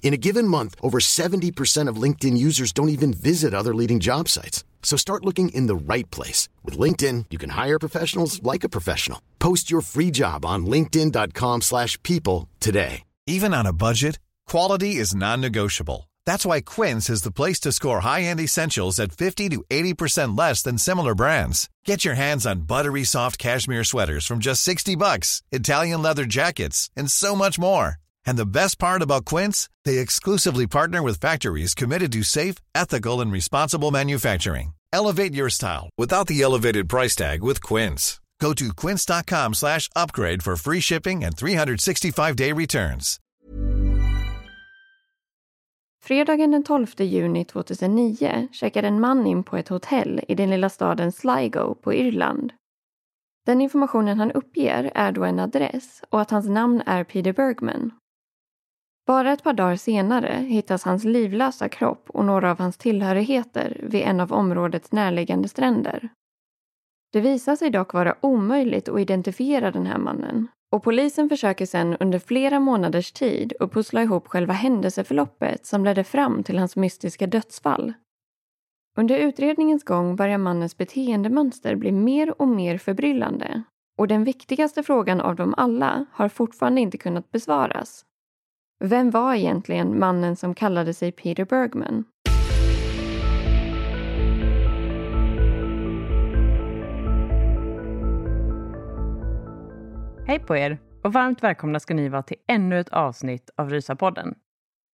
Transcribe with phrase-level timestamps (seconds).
[0.00, 4.28] In a given month, over 70% of LinkedIn users don't even visit other leading job
[4.28, 4.64] sites.
[4.82, 6.48] So start looking in the right place.
[6.64, 9.20] With LinkedIn, you can hire professionals like a professional.
[9.38, 13.02] Post your free job on linkedin.com slash people today.
[13.26, 16.08] Even on a budget, quality is non-negotiable.
[16.24, 20.62] That's why Quince is the place to score high-end essentials at 50 to 80% less
[20.62, 21.68] than similar brands.
[21.84, 26.88] Get your hands on buttery soft cashmere sweaters from just 60 bucks, Italian leather jackets,
[26.96, 27.96] and so much more.
[28.28, 33.22] And the best part about Quince, they exclusively partner with factories committed to safe, ethical,
[33.22, 34.74] and responsible manufacturing.
[34.92, 38.20] Elevate your style without the elevated price tag with Quince.
[38.38, 43.18] Go to quince.com slash upgrade for free shipping and 365-day returns.
[46.04, 50.68] Fredagen den 12 juni 2009 checkade en man in på ett hotell i den lilla
[50.68, 52.52] staden Sligo på Irland.
[53.46, 57.92] Den informationen han uppger är då en adress och att hans namn är Peter Bergman.
[59.08, 64.02] Bara ett par dagar senare hittas hans livlösa kropp och några av hans tillhörigheter vid
[64.02, 66.08] en av områdets närliggande stränder.
[67.12, 71.96] Det visar sig dock vara omöjligt att identifiera den här mannen och polisen försöker sedan
[72.00, 77.26] under flera månaders tid att pussla ihop själva händelseförloppet som ledde fram till hans mystiska
[77.26, 77.92] dödsfall.
[78.98, 83.62] Under utredningens gång börjar mannens beteendemönster bli mer och mer förbryllande
[83.98, 88.04] och den viktigaste frågan av dem alla har fortfarande inte kunnat besvaras.
[88.84, 92.04] Vem var egentligen mannen som kallade sig Peter Bergman?
[100.26, 104.34] Hej på er och varmt välkomna ska ni vara till ännu ett avsnitt av Rysapodden.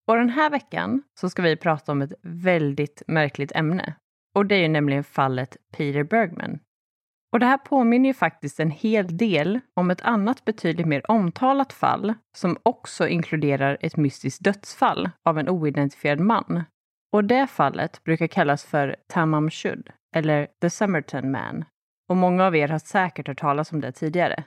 [0.06, 3.94] Och den här veckan så ska vi prata om ett väldigt märkligt ämne.
[4.34, 6.58] Och det är ju nämligen fallet Peter Bergman.
[7.34, 11.72] Och det här påminner ju faktiskt en hel del om ett annat betydligt mer omtalat
[11.72, 16.64] fall som också inkluderar ett mystiskt dödsfall av en oidentifierad man.
[17.12, 21.64] Och det fallet brukar kallas för Tamam Shud, eller The Summerton Man.
[22.08, 24.44] Och många av er har säkert hört talas om det tidigare.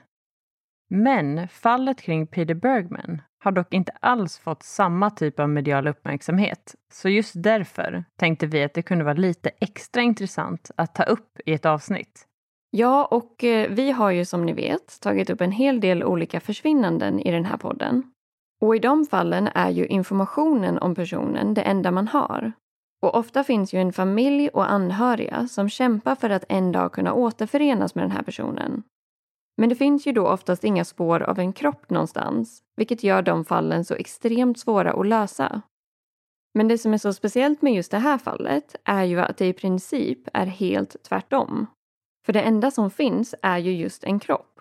[0.90, 6.74] Men fallet kring Peter Bergman har dock inte alls fått samma typ av medial uppmärksamhet.
[6.92, 11.40] Så just därför tänkte vi att det kunde vara lite extra intressant att ta upp
[11.46, 12.27] i ett avsnitt.
[12.70, 16.40] Ja, och eh, vi har ju som ni vet tagit upp en hel del olika
[16.40, 18.02] försvinnanden i den här podden.
[18.60, 22.52] Och i de fallen är ju informationen om personen det enda man har.
[23.02, 27.12] Och ofta finns ju en familj och anhöriga som kämpar för att en dag kunna
[27.12, 28.82] återförenas med den här personen.
[29.56, 33.44] Men det finns ju då oftast inga spår av en kropp någonstans, vilket gör de
[33.44, 35.62] fallen så extremt svåra att lösa.
[36.54, 39.46] Men det som är så speciellt med just det här fallet är ju att det
[39.46, 41.66] i princip är helt tvärtom.
[42.28, 44.60] För det enda som finns är ju just en kropp.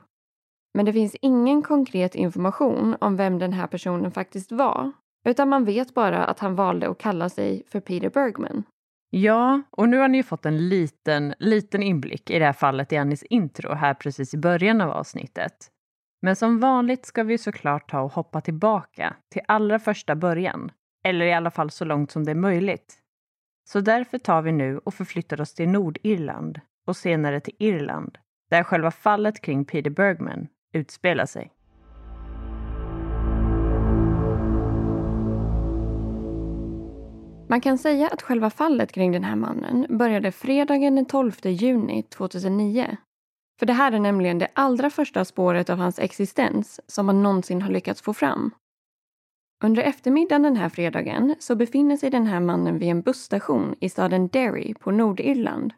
[0.74, 4.92] Men det finns ingen konkret information om vem den här personen faktiskt var.
[5.26, 8.64] Utan man vet bara att han valde att kalla sig för Peter Bergman.
[9.10, 12.92] Ja, och nu har ni ju fått en liten, liten inblick i det här fallet
[12.92, 15.72] i Annis intro här precis i början av avsnittet.
[16.22, 20.72] Men som vanligt ska vi såklart ta och hoppa tillbaka till allra första början.
[21.04, 22.96] Eller i alla fall så långt som det är möjligt.
[23.70, 28.18] Så därför tar vi nu och förflyttar oss till Nordirland och senare till Irland,
[28.50, 31.52] där själva fallet kring Peter Bergman utspelar sig.
[37.50, 42.04] Man kan säga att själva fallet kring den här mannen började fredagen den 12 juni
[42.04, 42.98] 2009.
[43.60, 47.62] För det här är nämligen det allra första spåret av hans existens som man någonsin
[47.62, 48.52] har lyckats få fram.
[49.64, 53.90] Under eftermiddagen den här fredagen så befinner sig den här mannen vid en busstation i
[53.90, 55.74] staden Derry på Nordirland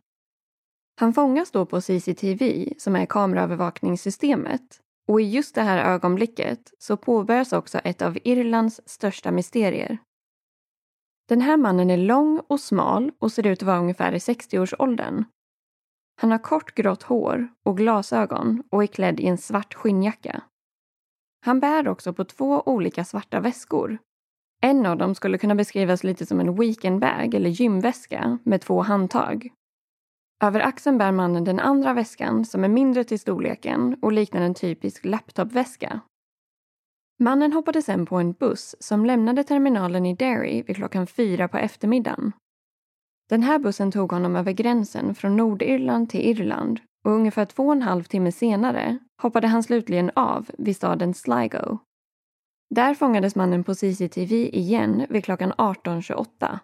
[0.99, 4.81] han fångas då på CCTV, som är kameraövervakningssystemet.
[5.07, 9.97] Och i just det här ögonblicket så påbörjas också ett av Irlands största mysterier.
[11.29, 15.23] Den här mannen är lång och smal och ser ut att vara ungefär i 60-årsåldern.
[16.21, 20.43] Han har kort grått hår och glasögon och är klädd i en svart skinnjacka.
[21.45, 23.97] Han bär också på två olika svarta väskor.
[24.61, 29.49] En av dem skulle kunna beskrivas lite som en weekendbag eller gymväska med två handtag.
[30.43, 34.53] Över axeln bär mannen den andra väskan som är mindre till storleken och liknar en
[34.53, 35.99] typisk laptopväska.
[37.19, 41.57] Mannen hoppade sen på en buss som lämnade terminalen i Derry vid klockan fyra på
[41.57, 42.31] eftermiddagen.
[43.29, 47.73] Den här bussen tog honom över gränsen från Nordirland till Irland och ungefär två och
[47.73, 51.77] en halv timme senare hoppade han slutligen av vid staden Sligo.
[52.75, 56.59] Där fångades mannen på CCTV igen vid klockan 18.28.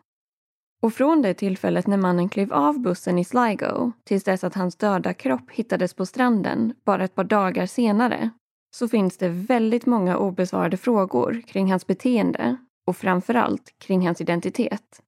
[0.85, 4.75] Och från det tillfället när mannen klev av bussen i Sligo tills dess att hans
[4.75, 8.29] döda kropp hittades på stranden bara ett par dagar senare
[8.75, 15.01] så finns det väldigt många obesvarade frågor kring hans beteende och framförallt kring hans identitet.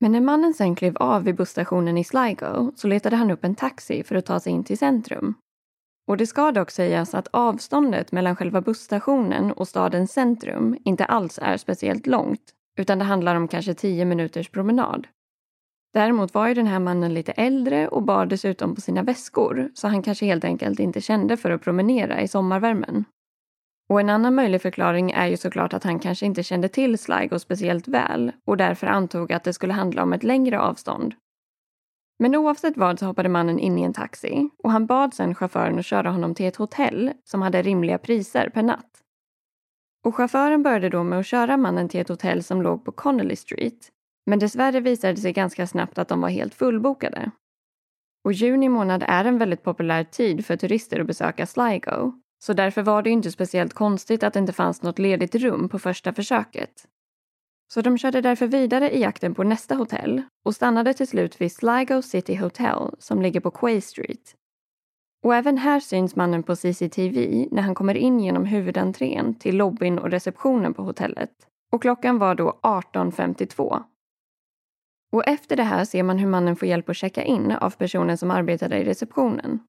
[0.00, 3.54] Men när mannen sen klev av vid busstationen i Sligo så letade han upp en
[3.54, 5.34] taxi för att ta sig in till centrum.
[6.08, 11.38] Och det ska dock sägas att avståndet mellan själva busstationen och stadens centrum inte alls
[11.42, 15.06] är speciellt långt, utan det handlar om kanske tio minuters promenad.
[15.94, 19.88] Däremot var ju den här mannen lite äldre och bar dessutom på sina väskor, så
[19.88, 23.04] han kanske helt enkelt inte kände för att promenera i sommarvärmen.
[23.88, 27.38] Och en annan möjlig förklaring är ju såklart att han kanske inte kände till Sligo
[27.38, 31.14] speciellt väl och därför antog att det skulle handla om ett längre avstånd.
[32.18, 35.78] Men oavsett vad så hoppade mannen in i en taxi och han bad sen chauffören
[35.78, 39.01] att köra honom till ett hotell som hade rimliga priser per natt.
[40.04, 43.36] Och chauffören började då med att köra mannen till ett hotell som låg på Connolly
[43.36, 43.88] Street.
[44.26, 47.30] Men dessvärre visade det sig ganska snabbt att de var helt fullbokade.
[48.24, 52.12] Och juni månad är en väldigt populär tid för turister att besöka Sligo
[52.44, 55.78] så därför var det inte speciellt konstigt att det inte fanns något ledigt rum på
[55.78, 56.86] första försöket.
[57.74, 61.52] Så de körde därför vidare i jakten på nästa hotell och stannade till slut vid
[61.52, 64.34] Sligo City Hotel som ligger på Quay Street.
[65.22, 69.98] Och även här syns mannen på CCTV när han kommer in genom huvudentrén till lobbyn
[69.98, 71.30] och receptionen på hotellet.
[71.72, 73.82] Och klockan var då 18.52.
[75.12, 78.18] Och efter det här ser man hur mannen får hjälp att checka in av personen
[78.18, 79.60] som arbetade i receptionen.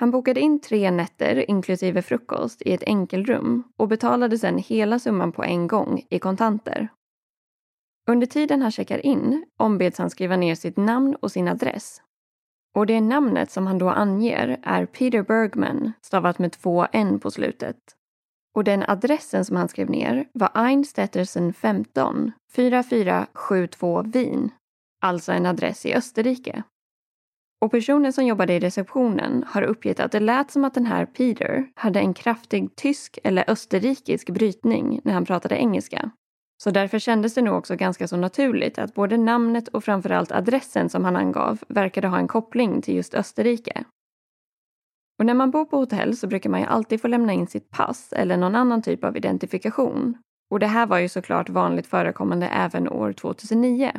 [0.00, 5.32] Han bokade in tre nätter inklusive frukost i ett enkelrum och betalade sedan hela summan
[5.32, 6.88] på en gång i kontanter.
[8.08, 12.02] Under tiden han checkar in ombeds han skriva ner sitt namn och sin adress.
[12.74, 17.30] Och det namnet som han då anger är Peter Bergman, stavat med två n på
[17.30, 17.76] slutet.
[18.54, 24.50] Och den adressen som han skrev ner var Einstettersen 15, 4472 Wien.
[25.00, 26.62] Alltså en adress i Österrike.
[27.60, 31.06] Och personen som jobbade i receptionen har uppgett att det lät som att den här
[31.06, 36.10] Peter hade en kraftig tysk eller österrikisk brytning när han pratade engelska.
[36.62, 40.88] Så därför kändes det nog också ganska så naturligt att både namnet och framförallt adressen
[40.88, 43.84] som han angav verkade ha en koppling till just Österrike.
[45.18, 47.70] Och när man bor på hotell så brukar man ju alltid få lämna in sitt
[47.70, 50.18] pass eller någon annan typ av identifikation.
[50.50, 53.92] Och det här var ju såklart vanligt förekommande även år 2009.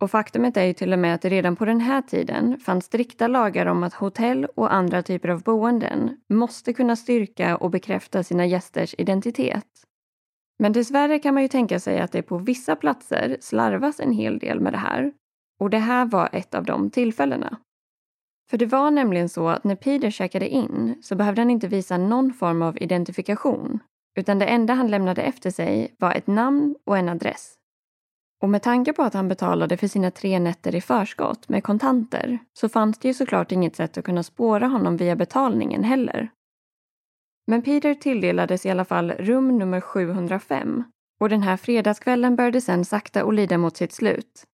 [0.00, 2.84] Och faktumet är ju till och med att det redan på den här tiden fanns
[2.84, 8.22] strikta lagar om att hotell och andra typer av boenden måste kunna styrka och bekräfta
[8.22, 9.86] sina gästers identitet.
[10.58, 14.38] Men dessvärre kan man ju tänka sig att det på vissa platser slarvas en hel
[14.38, 15.12] del med det här.
[15.60, 17.58] Och det här var ett av de tillfällena.
[18.50, 21.98] För det var nämligen så att när Peter checkade in så behövde han inte visa
[21.98, 23.80] någon form av identifikation
[24.16, 27.54] utan det enda han lämnade efter sig var ett namn och en adress.
[28.42, 32.38] Och med tanke på att han betalade för sina tre nätter i förskott med kontanter
[32.52, 36.30] så fanns det ju såklart inget sätt att kunna spåra honom via betalningen heller.
[37.46, 40.84] Men Peter tilldelades i alla fall rum nummer 705
[41.20, 44.44] och den här fredagskvällen började sen sakta och lida mot sitt slut.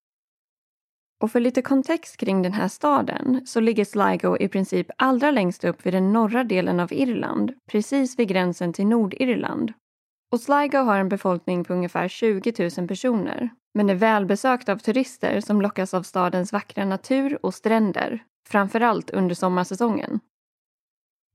[1.23, 5.65] Och för lite kontext kring den här staden så ligger Sligo i princip allra längst
[5.65, 9.73] upp vid den norra delen av Irland, precis vid gränsen till Nordirland.
[10.33, 15.41] Och Sligo har en befolkning på ungefär 20 000 personer men är välbesökt av turister
[15.41, 20.21] som lockas av stadens vackra natur och stränder, framförallt under sommarsäsongen.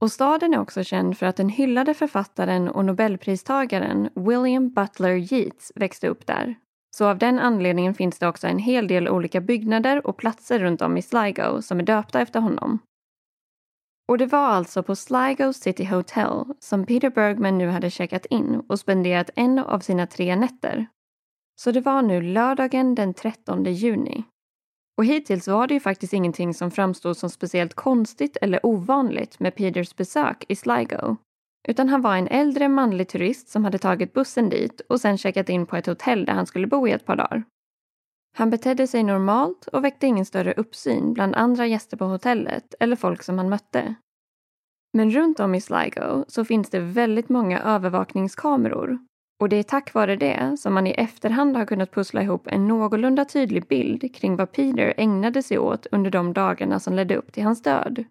[0.01, 5.71] Och staden är också känd för att den hyllade författaren och nobelpristagaren William Butler Yeats
[5.75, 6.55] växte upp där.
[6.95, 10.81] Så av den anledningen finns det också en hel del olika byggnader och platser runt
[10.81, 12.79] om i Sligo som är döpta efter honom.
[14.07, 18.61] Och det var alltså på Sligo City Hotel som Peter Bergman nu hade checkat in
[18.69, 20.87] och spenderat en av sina tre nätter.
[21.61, 24.23] Så det var nu lördagen den 13 juni.
[24.97, 29.55] Och hittills var det ju faktiskt ingenting som framstod som speciellt konstigt eller ovanligt med
[29.55, 31.17] Peters besök i Sligo.
[31.67, 35.49] utan han var en äldre manlig turist som hade tagit bussen dit och sen checkat
[35.49, 37.43] in på ett hotell där han skulle bo i ett par dagar.
[38.37, 42.95] Han betedde sig normalt och väckte ingen större uppsyn bland andra gäster på hotellet eller
[42.95, 43.95] folk som han mötte.
[44.93, 48.99] Men runt om i Sligo så finns det väldigt många övervakningskameror
[49.39, 52.67] och det är tack vare det som man i efterhand har kunnat pussla ihop en
[52.67, 57.31] någorlunda tydlig bild kring vad Peter ägnade sig åt under de dagarna som ledde upp
[57.31, 58.03] till hans död.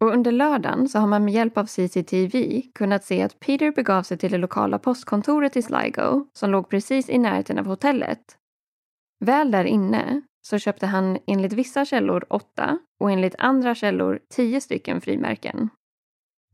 [0.00, 4.02] Och under lördagen så har man med hjälp av CCTV kunnat se att Peter begav
[4.02, 8.38] sig till det lokala postkontoret i Sligo som låg precis i närheten av hotellet.
[9.24, 14.60] Väl där inne så köpte han enligt vissa källor åtta och enligt andra källor tio
[14.60, 15.70] stycken frimärken.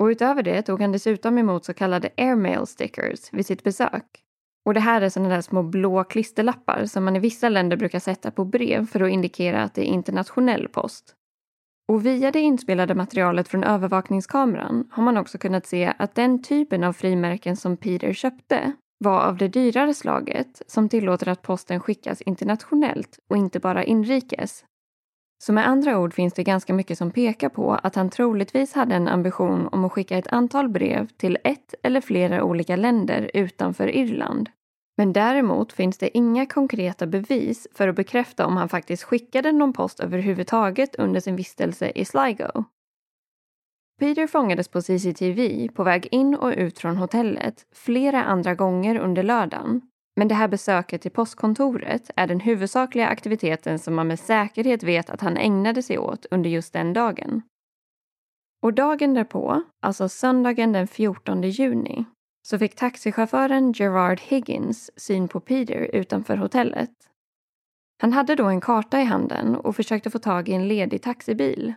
[0.01, 4.05] Och utöver det tog han dessutom emot så kallade airmail stickers vid sitt besök.
[4.67, 7.99] Och det här är sådana där små blå klisterlappar som man i vissa länder brukar
[7.99, 11.15] sätta på brev för att indikera att det är internationell post.
[11.89, 16.85] Och via det inspelade materialet från övervakningskameran har man också kunnat se att den typen
[16.85, 22.21] av frimärken som Peter köpte var av det dyrare slaget som tillåter att posten skickas
[22.21, 24.65] internationellt och inte bara inrikes.
[25.43, 28.95] Så med andra ord finns det ganska mycket som pekar på att han troligtvis hade
[28.95, 33.97] en ambition om att skicka ett antal brev till ett eller flera olika länder utanför
[33.97, 34.51] Irland.
[34.97, 39.73] Men däremot finns det inga konkreta bevis för att bekräfta om han faktiskt skickade någon
[39.73, 42.65] post överhuvudtaget under sin vistelse i Sligo.
[44.01, 49.23] Peter fångades på CCTV på väg in och ut från hotellet flera andra gånger under
[49.23, 49.90] lördagen.
[50.17, 55.11] Men det här besöket till postkontoret är den huvudsakliga aktiviteten som man med säkerhet vet
[55.11, 57.43] att han ägnade sig åt under just den dagen.
[58.63, 62.05] Och dagen därpå, alltså söndagen den 14 juni,
[62.49, 66.91] så fick taxichauffören Gerard Higgins syn på Peter utanför hotellet.
[68.03, 71.75] Han hade då en karta i handen och försökte få tag i en ledig taxibil.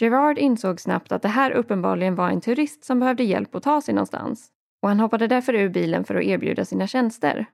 [0.00, 3.80] Gerard insåg snabbt att det här uppenbarligen var en turist som behövde hjälp att ta
[3.80, 4.53] sig någonstans
[4.84, 7.46] och han hoppade därför ur bilen för att erbjuda sina tjänster.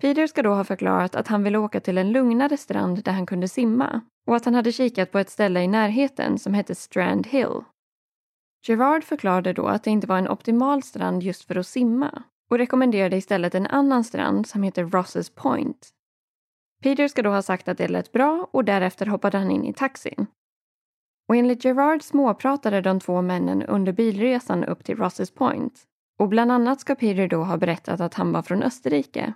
[0.00, 3.26] Peter ska då ha förklarat att han ville åka till en lugnare strand där han
[3.26, 7.26] kunde simma och att han hade kikat på ett ställe i närheten som hette Strand
[7.26, 7.60] Hill.
[8.66, 12.58] Gerard förklarade då att det inte var en optimal strand just för att simma och
[12.58, 15.88] rekommenderade istället en annan strand som heter Rosses Point.
[16.82, 19.72] Peter ska då ha sagt att det lät bra och därefter hoppade han in i
[19.72, 20.26] taxin.
[21.28, 25.86] Och enligt Gerard småpratade de två männen under bilresan upp till Rosses Point
[26.20, 29.34] och bland annat ska Peter då ha berättat att han var från Österrike.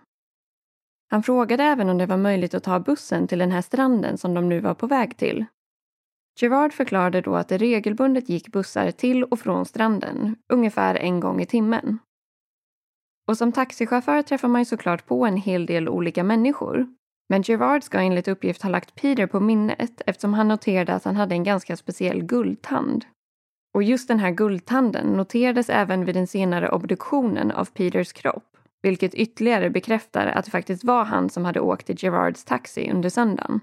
[1.11, 4.35] Han frågade även om det var möjligt att ta bussen till den här stranden som
[4.35, 5.45] de nu var på väg till.
[6.41, 11.41] Gerard förklarade då att det regelbundet gick bussar till och från stranden, ungefär en gång
[11.41, 11.99] i timmen.
[13.29, 16.87] Och som taxichaufför träffar man ju såklart på en hel del olika människor.
[17.29, 21.17] Men Gerard ska enligt uppgift ha lagt Peter på minnet eftersom han noterade att han
[21.17, 23.05] hade en ganska speciell guldtand.
[23.75, 29.15] Och just den här guldtanden noterades även vid den senare obduktionen av Peters kropp, vilket
[29.15, 33.61] ytterligare bekräftar att det faktiskt var han som hade åkt i Gerards taxi under söndagen.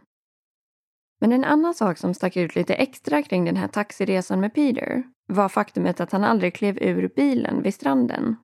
[1.21, 5.03] Men en annan sak som stack ut lite extra kring den här taxiresan med Peter
[5.27, 8.35] var faktumet att han aldrig klev ur bilen vid stranden.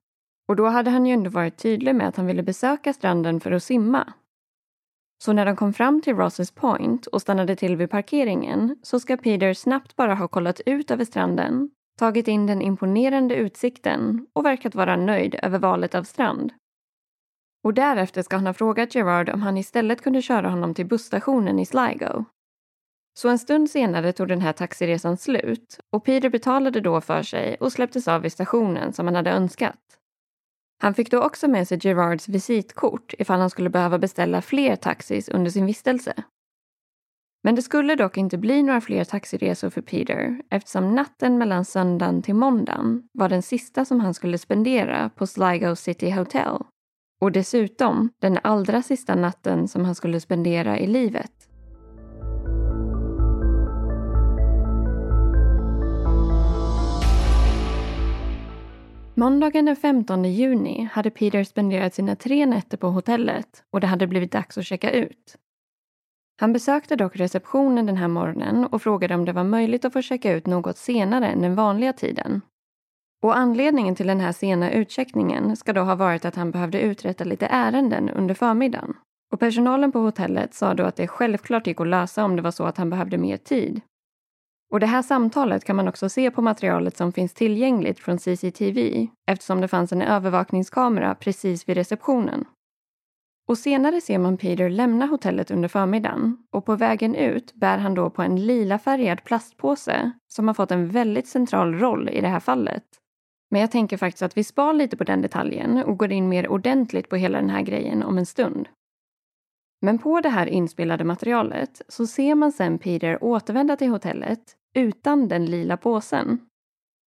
[0.48, 3.52] Och då hade han ju ändå varit tydlig med att han ville besöka stranden för
[3.52, 4.12] att simma.
[5.24, 9.16] Så när de kom fram till Rosses Point och stannade till vid parkeringen så ska
[9.16, 14.74] Peter snabbt bara ha kollat ut över stranden, tagit in den imponerande utsikten och verkat
[14.74, 16.52] vara nöjd över valet av strand.
[17.64, 21.58] Och därefter ska han ha frågat Gerard om han istället kunde köra honom till busstationen
[21.58, 22.24] i Sligo.
[23.18, 27.56] Så en stund senare tog den här taxiresan slut och Peter betalade då för sig
[27.60, 30.01] och släpptes av vid stationen som han hade önskat.
[30.82, 35.28] Han fick då också med sig Gerards visitkort ifall han skulle behöva beställa fler taxis
[35.28, 36.14] under sin vistelse.
[37.44, 42.22] Men det skulle dock inte bli några fler taxiresor för Peter eftersom natten mellan söndagen
[42.22, 46.58] till måndagen var den sista som han skulle spendera på Sligo City Hotel.
[47.20, 51.41] Och dessutom den allra sista natten som han skulle spendera i livet.
[59.14, 64.06] Måndagen den 15 juni hade Peter spenderat sina tre nätter på hotellet och det hade
[64.06, 65.36] blivit dags att checka ut.
[66.40, 70.02] Han besökte dock receptionen den här morgonen och frågade om det var möjligt att få
[70.02, 72.40] checka ut något senare än den vanliga tiden.
[73.22, 77.24] Och anledningen till den här sena utcheckningen ska då ha varit att han behövde uträtta
[77.24, 78.94] lite ärenden under förmiddagen.
[79.32, 82.50] Och personalen på hotellet sa då att det självklart gick att lösa om det var
[82.50, 83.80] så att han behövde mer tid.
[84.72, 89.08] Och det här samtalet kan man också se på materialet som finns tillgängligt från CCTV
[89.26, 92.44] eftersom det fanns en övervakningskamera precis vid receptionen.
[93.48, 97.94] Och senare ser man Peter lämna hotellet under förmiddagen och på vägen ut bär han
[97.94, 102.28] då på en lila färgad plastpåse som har fått en väldigt central roll i det
[102.28, 102.84] här fallet.
[103.50, 106.48] Men jag tänker faktiskt att vi spar lite på den detaljen och går in mer
[106.48, 108.68] ordentligt på hela den här grejen om en stund.
[109.82, 115.28] Men på det här inspelade materialet så ser man sen Peter återvända till hotellet utan
[115.28, 116.40] den lila påsen.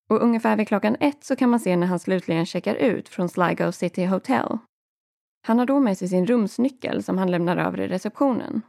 [0.10, 3.30] Och ungefär vid klockan ett så kan man se när han slutligen checkar ut från
[3.30, 4.58] Sligo City Hotel.
[5.48, 8.62] Han har då med sig sin rumsnyckel som han lämnar över i receptionen.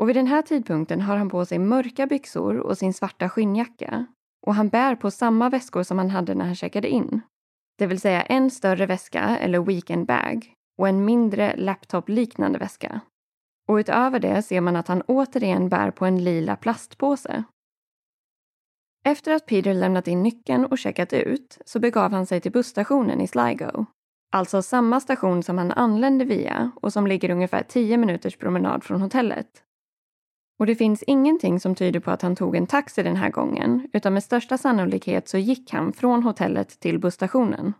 [0.00, 4.06] Och vid den här tidpunkten har han på sig mörka byxor och sin svarta skinnjacka.
[4.46, 7.20] Och han bär på samma väskor som han hade när han checkade in.
[7.78, 13.00] Det vill säga en större väska, eller weekend bag, och en mindre laptop-liknande väska.
[13.68, 17.44] Och utöver det ser man att han återigen bär på en lila plastpåse.
[19.04, 23.20] Efter att Peter lämnat in nyckeln och checkat ut så begav han sig till busstationen
[23.20, 23.86] i Sligo.
[24.32, 29.00] Alltså samma station som han anlände via och som ligger ungefär 10 minuters promenad från
[29.00, 29.62] hotellet.
[30.58, 33.88] Och det finns ingenting som tyder på att han tog en taxi den här gången
[33.92, 37.72] utan med största sannolikhet så gick han från hotellet till busstationen.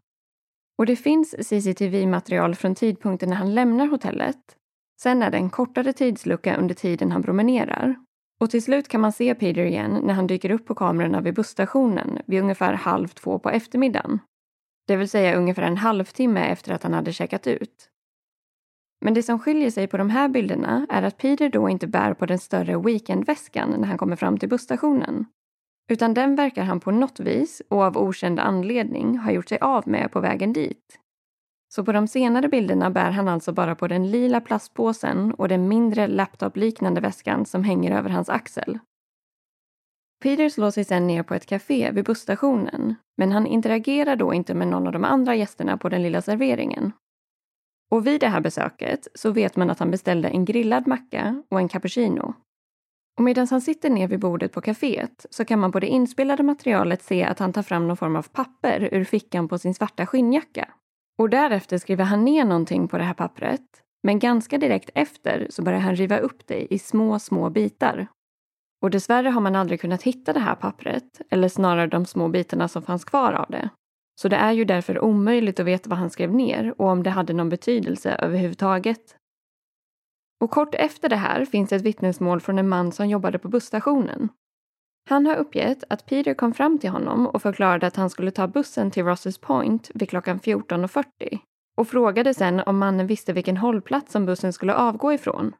[0.78, 4.56] Och det finns CCTV-material från tidpunkten när han lämnar hotellet.
[5.00, 7.96] Sen är det en kortare tidslucka under tiden han promenerar.
[8.40, 11.34] Och till slut kan man se Peter igen när han dyker upp på kamerorna vid
[11.34, 14.18] busstationen vid ungefär halv två på eftermiddagen.
[14.86, 17.90] Det vill säga ungefär en halvtimme efter att han hade checkat ut.
[19.00, 22.14] Men det som skiljer sig på de här bilderna är att Peter då inte bär
[22.14, 25.26] på den större weekendväskan när han kommer fram till busstationen.
[25.90, 29.88] Utan den verkar han på något vis och av okänd anledning ha gjort sig av
[29.88, 30.98] med på vägen dit.
[31.68, 35.68] Så på de senare bilderna bär han alltså bara på den lila plastpåsen och den
[35.68, 38.78] mindre laptopliknande väskan som hänger över hans axel.
[40.22, 44.54] Peter slår sig sen ner på ett café vid busstationen men han interagerar då inte
[44.54, 46.92] med någon av de andra gästerna på den lilla serveringen
[47.90, 51.58] och vid det här besöket så vet man att han beställde en grillad macka och
[51.58, 52.34] en cappuccino.
[53.16, 56.42] Och medan han sitter ner vid bordet på kaféet så kan man på det inspelade
[56.42, 60.06] materialet se att han tar fram någon form av papper ur fickan på sin svarta
[60.06, 60.68] skinnjacka.
[61.18, 63.82] Och därefter skriver han ner någonting på det här pappret.
[64.02, 68.06] Men ganska direkt efter så börjar han riva upp det i små, små bitar.
[68.82, 72.68] Och dessvärre har man aldrig kunnat hitta det här pappret, eller snarare de små bitarna
[72.68, 73.70] som fanns kvar av det.
[74.20, 77.10] Så det är ju därför omöjligt att veta vad han skrev ner och om det
[77.10, 79.16] hade någon betydelse överhuvudtaget.
[80.40, 84.28] Och kort efter det här finns ett vittnesmål från en man som jobbade på busstationen.
[85.08, 88.46] Han har uppgett att Peter kom fram till honom och förklarade att han skulle ta
[88.46, 91.04] bussen till Rosses Point vid klockan 14.40
[91.76, 95.54] och frågade sen om mannen visste vilken hållplats som bussen skulle avgå ifrån.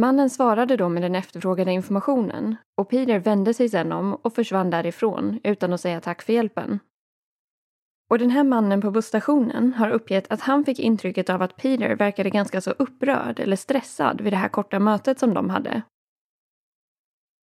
[0.00, 4.70] Mannen svarade då med den efterfrågade informationen och Peter vände sig sen om och försvann
[4.70, 6.78] därifrån utan att säga tack för hjälpen.
[8.10, 11.96] Och den här mannen på busstationen har uppgett att han fick intrycket av att Peter
[11.96, 15.82] verkade ganska så upprörd eller stressad vid det här korta mötet som de hade.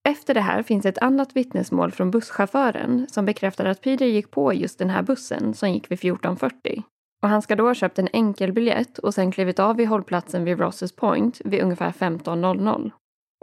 [0.09, 4.53] Efter det här finns ett annat vittnesmål från busschauffören som bekräftar att Peter gick på
[4.53, 6.83] just den här bussen som gick vid 14.40.
[7.23, 10.59] Och han ska då ha köpt en enkelbiljett och sen klivit av vid hållplatsen vid
[10.59, 12.91] Rosses Point vid ungefär 15.00.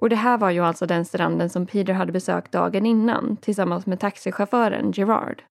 [0.02, 3.86] Och det här var ju alltså den stranden som Peter hade besökt dagen innan tillsammans
[3.86, 5.42] med taxichauffören Gerard.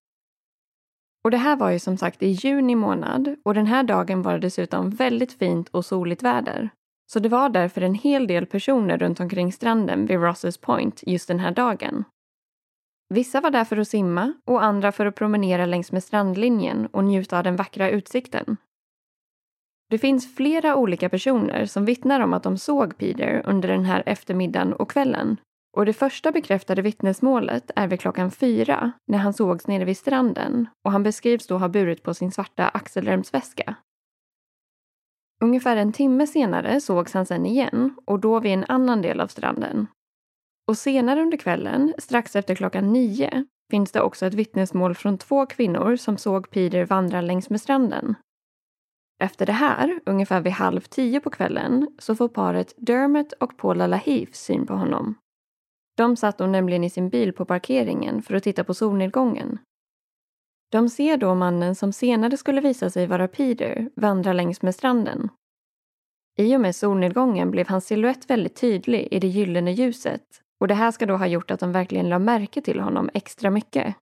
[1.24, 4.34] Och det här var ju som sagt i juni månad och den här dagen var
[4.34, 6.70] det dessutom väldigt fint och soligt väder.
[7.12, 11.28] Så det var därför en hel del personer runt omkring stranden vid Rosses Point just
[11.28, 12.04] den här dagen.
[13.10, 17.04] Vissa var där för att simma och andra för att promenera längs med strandlinjen och
[17.04, 18.58] njuta av den vackra utsikten.
[19.90, 24.04] Det finns flera olika personer som vittnar om att de såg Peter under den här
[24.06, 25.38] eftermiddagen och kvällen
[25.78, 30.68] och det första bekräftade vittnesmålet är vid klockan fyra när han sågs nere vid stranden
[30.86, 33.76] och han beskrivs då ha burit på sin svarta axelremsväska.
[35.44, 39.28] Ungefär en timme senare sågs han sen igen och då vid en annan del av
[39.28, 39.88] stranden.
[40.68, 45.46] Och senare under kvällen, strax efter klockan nio, finns det också ett vittnesmål från två
[45.46, 48.16] kvinnor som såg Peter vandra längs med stranden.
[49.24, 53.88] Efter det här, ungefär vid halv tio på kvällen, så får paret Dermot och Paula
[53.88, 55.16] Lahif syn på honom.
[55.98, 59.60] De satt då nämligen i sin bil på parkeringen för att titta på solnedgången.
[60.72, 65.30] De ser då mannen som senare skulle visa sig vara Peter vandra längs med stranden.
[66.38, 70.24] I och med solnedgången blev hans siluett väldigt tydlig i det gyllene ljuset
[70.60, 73.50] och det här ska då ha gjort att de verkligen la märke till honom extra
[73.50, 73.96] mycket.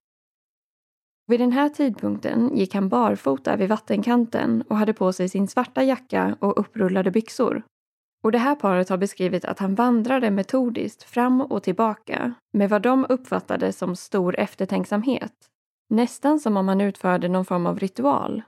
[1.26, 5.82] Vid den här tidpunkten gick han barfota vid vattenkanten och hade på sig sin svarta
[5.82, 7.62] jacka och upprullade byxor
[8.26, 12.82] och det här paret har beskrivit att han vandrade metodiskt fram och tillbaka med vad
[12.82, 15.32] de uppfattade som stor eftertänksamhet.
[15.88, 18.42] Nästan som om han utförde någon form av ritual.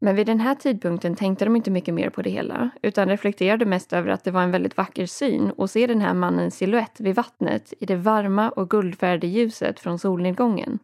[0.00, 3.64] Men vid den här tidpunkten tänkte de inte mycket mer på det hela utan reflekterade
[3.64, 7.00] mest över att det var en väldigt vacker syn att se den här mannens siluett
[7.00, 10.78] vid vattnet i det varma och guldfärgade ljuset från solnedgången.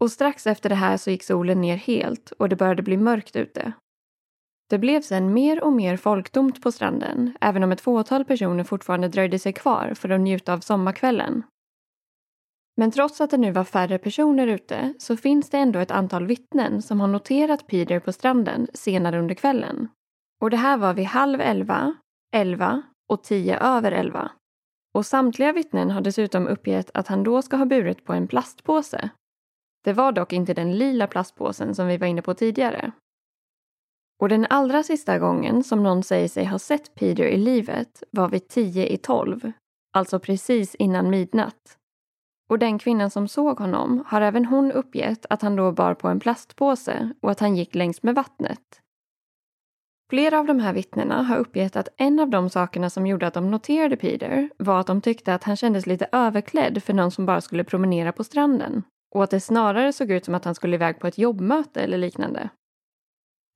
[0.00, 3.36] Och strax efter det här så gick solen ner helt och det började bli mörkt
[3.36, 3.72] ute.
[4.70, 9.08] Det blev sen mer och mer folktomt på stranden, även om ett fåtal personer fortfarande
[9.08, 11.42] dröjde sig kvar för att njuta av sommarkvällen.
[12.76, 16.26] Men trots att det nu var färre personer ute så finns det ändå ett antal
[16.26, 19.88] vittnen som har noterat Peter på stranden senare under kvällen.
[20.40, 21.94] Och det här var vid halv elva,
[22.36, 24.30] elva och tio över elva.
[24.94, 29.10] Och samtliga vittnen har dessutom uppgett att han då ska ha burit på en plastpåse.
[29.84, 32.92] Det var dock inte den lila plastpåsen som vi var inne på tidigare.
[34.20, 38.28] Och den allra sista gången som någon säger sig ha sett Peter i livet var
[38.28, 39.52] vid tio i tolv,
[39.92, 41.78] alltså precis innan midnatt.
[42.54, 46.08] Och den kvinnan som såg honom har även hon uppgett att han då bar på
[46.08, 48.60] en plastpåse och att han gick längs med vattnet.
[50.10, 53.34] Flera av de här vittnena har uppgett att en av de sakerna som gjorde att
[53.34, 57.26] de noterade Peter var att de tyckte att han kändes lite överklädd för någon som
[57.26, 58.82] bara skulle promenera på stranden
[59.14, 61.98] och att det snarare såg ut som att han skulle iväg på ett jobbmöte eller
[61.98, 62.48] liknande.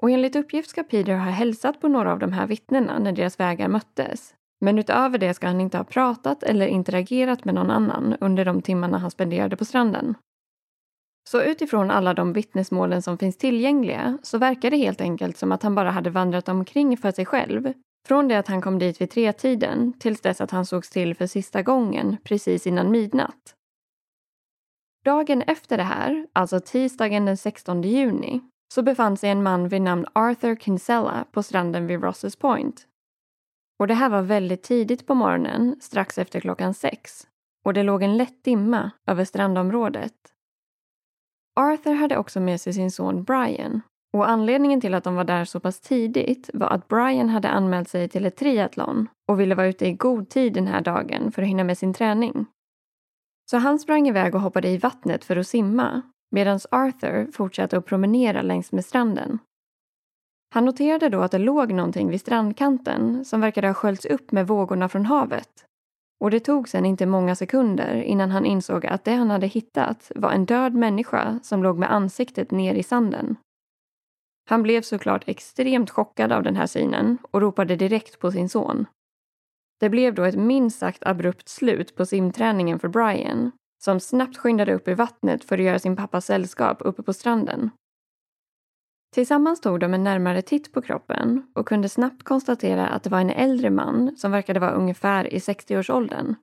[0.02, 3.40] Och enligt uppgift ska Peter ha hälsat på några av de här vittnena när deras
[3.40, 4.34] vägar möttes.
[4.60, 8.62] Men utöver det ska han inte ha pratat eller interagerat med någon annan under de
[8.62, 10.14] timmarna han spenderade på stranden.
[11.30, 15.62] Så utifrån alla de vittnesmålen som finns tillgängliga så verkar det helt enkelt som att
[15.62, 17.72] han bara hade vandrat omkring för sig själv.
[18.06, 21.26] Från det att han kom dit vid tretiden tills dess att han sågs till för
[21.26, 23.54] sista gången precis innan midnatt.
[25.04, 28.40] Dagen efter det här, alltså tisdagen den 16 juni,
[28.74, 32.87] så befann sig en man vid namn Arthur Kinsella på stranden vid Rosses Point.
[33.78, 37.26] Och det här var väldigt tidigt på morgonen, strax efter klockan sex.
[37.64, 40.14] Och det låg en lätt dimma över strandområdet.
[41.60, 43.80] Arthur hade också med sig sin son Brian.
[44.12, 47.88] Och anledningen till att de var där så pass tidigt var att Brian hade anmält
[47.88, 51.42] sig till ett triathlon och ville vara ute i god tid den här dagen för
[51.42, 52.46] att hinna med sin träning.
[53.50, 57.86] Så han sprang iväg och hoppade i vattnet för att simma medan Arthur fortsatte att
[57.86, 59.38] promenera längs med stranden.
[60.50, 64.46] Han noterade då att det låg någonting vid strandkanten som verkade ha sköljts upp med
[64.46, 65.64] vågorna från havet.
[66.20, 70.12] Och det tog sen inte många sekunder innan han insåg att det han hade hittat
[70.14, 73.36] var en död människa som låg med ansiktet ner i sanden.
[74.48, 78.86] Han blev såklart extremt chockad av den här synen och ropade direkt på sin son.
[79.80, 83.52] Det blev då ett minst sagt abrupt slut på simträningen för Brian
[83.84, 87.70] som snabbt skyndade upp i vattnet för att göra sin pappas sällskap uppe på stranden.
[89.14, 93.20] Tillsammans tog de en närmare titt på kroppen och kunde snabbt konstatera att det var
[93.20, 96.34] en äldre man som verkade vara ungefär i 60-årsåldern.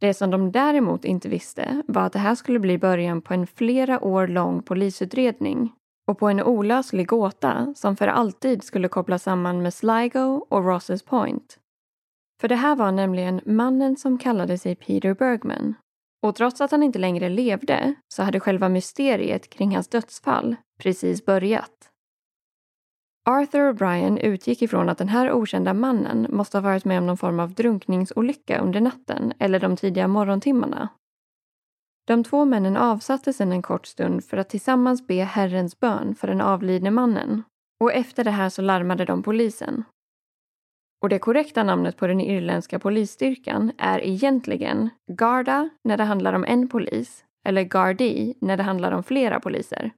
[0.00, 3.46] Det som de däremot inte visste var att det här skulle bli början på en
[3.46, 5.72] flera år lång polisutredning
[6.06, 11.02] och på en olöslig gåta som för alltid skulle kopplas samman med Sligo och Rosses
[11.02, 11.58] Point.
[12.40, 15.74] För det här var nämligen mannen som kallade sig Peter Bergman
[16.22, 21.24] och trots att han inte längre levde så hade själva mysteriet kring hans dödsfall precis
[21.24, 21.90] börjat.
[23.26, 27.06] Arthur och Brian utgick ifrån att den här okända mannen måste ha varit med om
[27.06, 30.88] någon form av drunkningsolycka under natten eller de tidiga morgontimmarna.
[32.06, 36.28] De två männen avsatte sedan en kort stund för att tillsammans be Herrens bön för
[36.28, 37.42] den avlidne mannen
[37.80, 39.84] och efter det här så larmade de polisen.
[41.02, 46.44] Och det korrekta namnet på den irländska polisstyrkan är egentligen Garda när det handlar om
[46.44, 49.92] en polis eller Gardi när det handlar om flera poliser.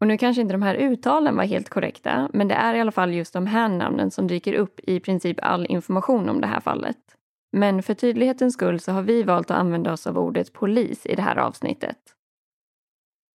[0.00, 2.92] Och nu kanske inte de här uttalen var helt korrekta, men det är i alla
[2.92, 6.60] fall just de här namnen som dyker upp i princip all information om det här
[6.60, 6.96] fallet.
[7.52, 11.14] Men för tydlighetens skull så har vi valt att använda oss av ordet polis i
[11.14, 11.98] det här avsnittet.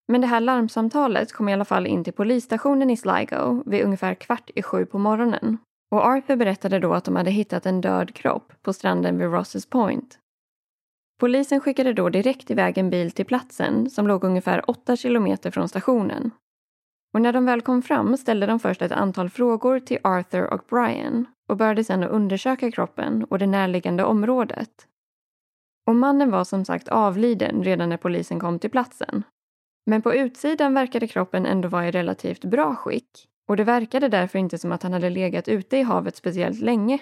[0.07, 4.13] Men det här larmsamtalet kom i alla fall in till polisstationen i Sligo vid ungefär
[4.13, 5.57] kvart i sju på morgonen
[5.91, 9.65] och Arthur berättade då att de hade hittat en död kropp på stranden vid Rosses
[9.65, 10.19] Point.
[11.19, 15.69] Polisen skickade då direkt iväg en bil till platsen som låg ungefär 8 kilometer från
[15.69, 16.31] stationen.
[17.13, 20.61] Och när de väl kom fram ställde de först ett antal frågor till Arthur och
[20.69, 24.87] Brian och började sedan att undersöka kroppen och det närliggande området.
[25.87, 29.23] Och mannen var som sagt avliden redan när polisen kom till platsen.
[29.85, 34.39] Men på utsidan verkade kroppen ändå vara i relativt bra skick och det verkade därför
[34.39, 36.99] inte som att han hade legat ute i havet speciellt länge.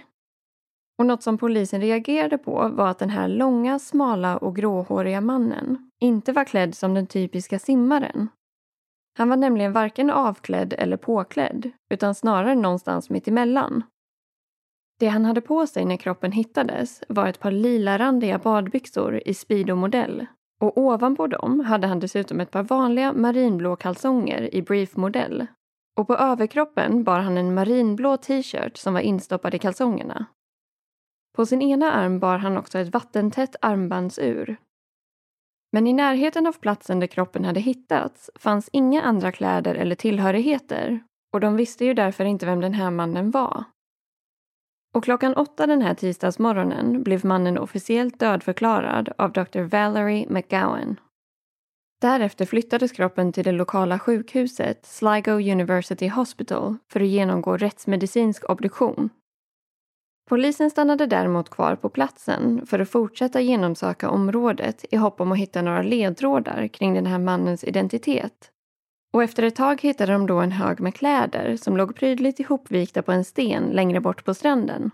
[0.98, 5.91] Och något som polisen reagerade på var att den här långa, smala och gråhåriga mannen
[6.00, 8.30] inte var klädd som den typiska simmaren.
[9.20, 13.84] Han var nämligen varken avklädd eller påklädd, utan snarare någonstans mitt emellan.
[15.00, 20.26] Det han hade på sig när kroppen hittades var ett par lilarandiga badbyxor i Speedo-modell
[20.62, 25.48] och ovanpå dem hade han dessutom ett par vanliga marinblå kalsonger i brief-modell
[25.98, 30.26] och på överkroppen bar han en marinblå t-shirt som var instoppad i kalsongerna.
[31.36, 34.58] På sin ena arm bar han också ett vattentätt armbandsur.
[35.72, 41.04] Men i närheten av platsen där kroppen hade hittats fanns inga andra kläder eller tillhörigheter
[41.34, 43.64] och de visste ju därför inte vem den här mannen var.
[44.96, 49.62] Och klockan åtta den här tisdagsmorgonen blev mannen officiellt dödförklarad av Dr.
[49.62, 51.00] Valerie McGowan.
[52.02, 59.10] Därefter flyttades kroppen till det lokala sjukhuset Sligo University Hospital för att genomgå rättsmedicinsk obduktion.
[60.30, 65.38] Polisen stannade däremot kvar på platsen för att fortsätta genomsöka området i hopp om att
[65.38, 68.52] hitta några ledtrådar kring den här mannens identitet.
[69.13, 73.02] Och efter ett tag hittade de då en hög med kläder som låg prydligt ihopvikta
[73.02, 74.92] på en sten längre bort på stranden.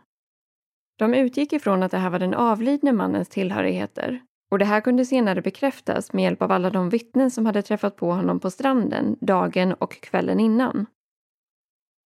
[1.00, 4.21] De utgick ifrån att det här var den avlidne mannens tillhörigheter
[4.52, 7.95] och det här kunde senare bekräftas med hjälp av alla de vittnen som hade träffat
[7.95, 10.86] på honom på stranden dagen och kvällen innan.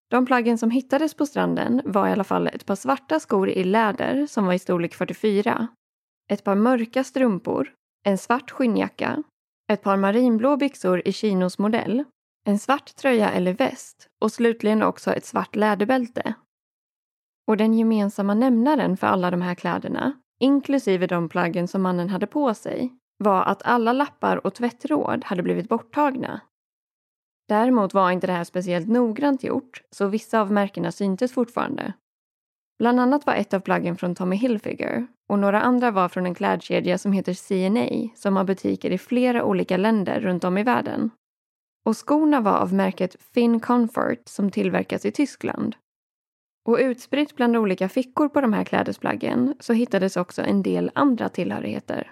[0.09, 3.63] De plaggen som hittades på stranden var i alla fall ett par svarta skor i
[3.63, 5.67] läder som var i storlek 44,
[6.31, 7.73] ett par mörka strumpor,
[8.05, 9.23] en svart skinnjacka,
[9.71, 12.03] ett par marinblå byxor i chinos modell,
[12.45, 16.33] en svart tröja eller väst och slutligen också ett svart läderbälte.
[17.47, 22.27] Och den gemensamma nämnaren för alla de här kläderna inklusive de plaggen som mannen hade
[22.27, 26.41] på sig, var att alla lappar och tvättråd hade blivit borttagna.
[27.49, 31.93] Däremot var inte det här speciellt noggrant gjort, så vissa av märkena syntes fortfarande.
[32.79, 36.35] Bland annat var ett av plaggen från Tommy Hilfiger och några andra var från en
[36.35, 41.11] klädkedja som heter CNA som har butiker i flera olika länder runt om i världen.
[41.85, 45.75] Och skorna var av märket Finn Comfort som tillverkas i Tyskland
[46.69, 51.29] och utspritt bland olika fickor på de här klädesplaggen så hittades också en del andra
[51.29, 52.11] tillhörigheter.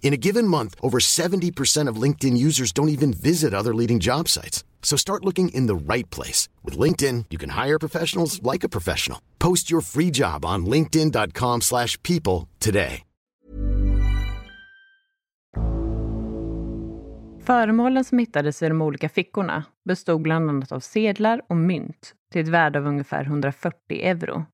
[0.00, 4.28] In a given month, over 70% of LinkedIn users don't even visit other leading job
[4.28, 4.64] sites.
[4.82, 6.48] So start looking in the right place.
[6.64, 9.20] With LinkedIn, you can hire professionals like a professional.
[9.38, 13.04] Post your free job on linkedin.com slash people today.
[17.48, 22.42] Föremålen som hittades i de olika fickorna bestod bland annat av sedlar och mynt till
[22.42, 24.44] ett värde av ungefär 140 euro.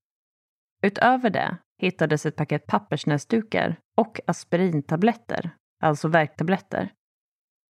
[0.81, 5.49] Utöver det hittades ett paket pappersnäsdukar och aspirintabletter,
[5.81, 6.93] alltså värktabletter.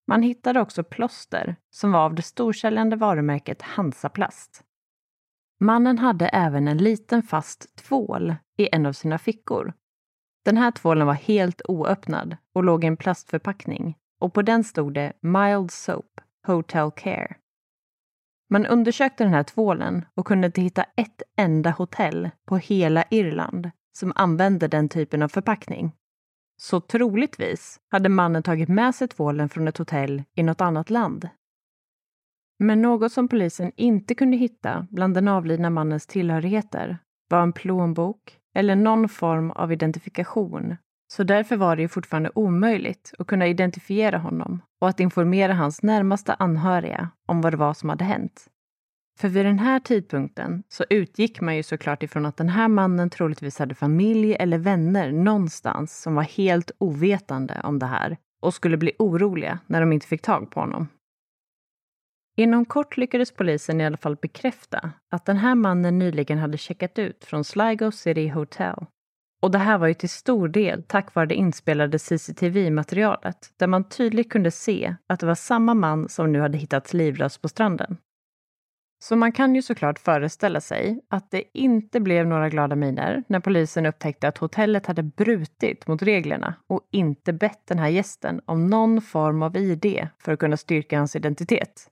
[0.08, 4.64] Man hittade också plåster som var av det storsäljande varumärket Hansaplast.
[5.60, 9.74] Mannen hade även en liten fast tvål i en av sina fickor.
[10.46, 14.94] Den här tvålen var helt oöppnad och låg i en plastförpackning och på den stod
[14.94, 17.36] det Mild Soap Hotel Care.
[18.50, 23.72] Man undersökte den här tvålen och kunde inte hitta ett enda hotell på hela Irland
[23.94, 25.92] som använde den typen av förpackning.
[26.58, 31.30] Så troligtvis hade mannen tagit med sig tvålen från ett hotell i något annat land.
[32.60, 36.98] Men något som polisen inte kunde hitta bland den avlidna mannens tillhörigheter
[37.30, 40.76] var en plånbok eller någon form av identifikation.
[41.14, 45.84] Så därför var det ju fortfarande omöjligt att kunna identifiera honom och att informera hans
[45.84, 48.48] närmaste anhöriga om vad det var som hade hänt.
[49.20, 53.10] För vid den här tidpunkten så utgick man ju såklart ifrån att den här mannen
[53.10, 58.78] troligtvis hade familj eller vänner någonstans som var helt ovetande om det här och skulle
[58.78, 60.88] bli oroliga när de inte fick tag på honom.
[62.36, 67.00] Inom kort lyckades polisen i alla fall bekräfta att den här mannen nyligen hade checkat
[67.00, 68.86] ut från Sligo City Hotel.
[69.42, 73.84] Och det här var ju till stor del tack vare det inspelade CCTV-materialet där man
[73.90, 77.98] tydligt kunde se att det var samma man som nu hade hittats livlös på stranden.
[79.04, 83.40] Så man kan ju såklart föreställa sig att det inte blev några glada miner när
[83.40, 88.68] polisen upptäckte att hotellet hade brutit mot reglerna och inte bett den här gästen om
[88.68, 91.90] någon form av ID för att kunna styrka hans identitet.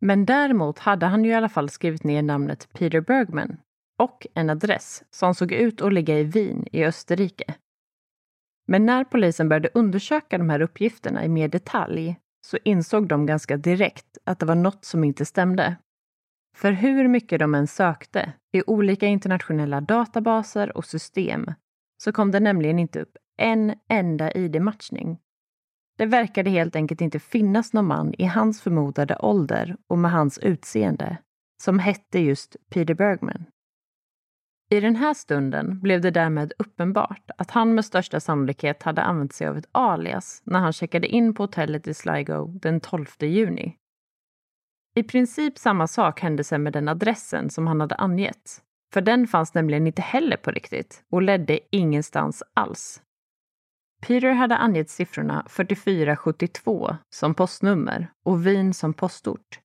[0.00, 3.56] Men däremot hade han ju i alla fall skrivit ner namnet Peter Bergman
[3.98, 7.54] och en adress som såg ut att ligga i Wien i Österrike.
[8.66, 13.56] Men när polisen började undersöka de här uppgifterna i mer detalj så insåg de ganska
[13.56, 15.76] direkt att det var något som inte stämde.
[16.58, 21.46] För hur mycket de än sökte i olika internationella databaser och system
[22.02, 25.18] så kom det nämligen inte upp en enda ID-matchning.
[25.98, 30.38] Det verkade helt enkelt inte finnas någon man i hans förmodade ålder och med hans
[30.38, 31.16] utseende
[31.62, 33.44] som hette just Peter Bergman.
[34.70, 39.32] I den här stunden blev det därmed uppenbart att han med största sannolikhet hade använt
[39.32, 43.76] sig av ett alias när han checkade in på hotellet i Sligo den 12 juni.
[44.98, 48.62] I princip samma sak hände sen med den adressen som han hade angett.
[48.92, 53.02] För den fanns nämligen inte heller på riktigt och ledde ingenstans alls.
[54.06, 59.60] Peter hade angett siffrorna 4472 som postnummer och Wien som postort.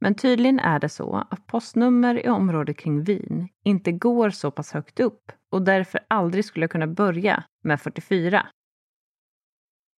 [0.00, 4.72] Men tydligen är det så att postnummer i området kring Wien inte går så pass
[4.72, 8.46] högt upp och därför aldrig skulle kunna börja med 44.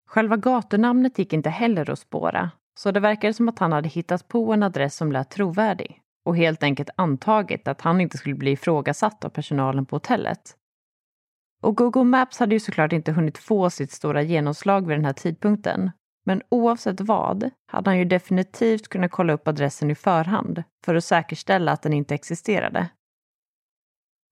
[0.08, 4.28] Själva gatunamnet gick inte heller att spåra, så det verkade som att han hade hittat
[4.28, 8.50] på en adress som lät trovärdig och helt enkelt antagit att han inte skulle bli
[8.50, 10.56] ifrågasatt av personalen på hotellet.
[11.62, 15.12] Och Google Maps hade ju såklart inte hunnit få sitt stora genomslag vid den här
[15.12, 15.90] tidpunkten.
[16.26, 21.04] Men oavsett vad hade han ju definitivt kunnat kolla upp adressen i förhand för att
[21.04, 22.88] säkerställa att den inte existerade.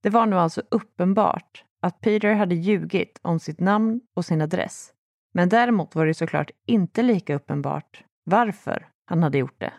[0.02, 4.92] Det var nu alltså uppenbart att Peter hade ljugit om sitt namn och sin adress.
[5.35, 9.73] Men däremot var det såklart inte lika uppenbart varför han hade gjort det.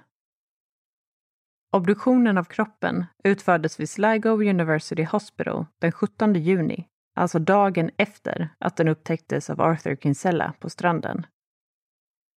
[1.71, 8.77] Obduktionen av kroppen utfördes vid Sligo University Hospital den 17 juni alltså dagen efter att
[8.77, 11.25] den upptäcktes av Arthur Kinsella på stranden.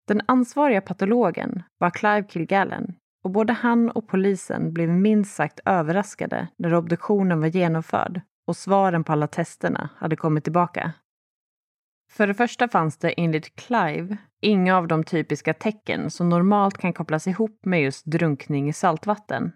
[0.07, 2.95] Den ansvariga patologen var Clive Kilgallen
[3.25, 9.05] och både han och polisen blev minst sagt överraskade när obduktionen var genomförd och svaren
[9.05, 10.93] på alla testerna hade kommit tillbaka.
[12.11, 16.93] För det första fanns det enligt Clive inga av de typiska tecken som normalt kan
[16.93, 19.53] kopplas ihop med just drunkning i saltvatten,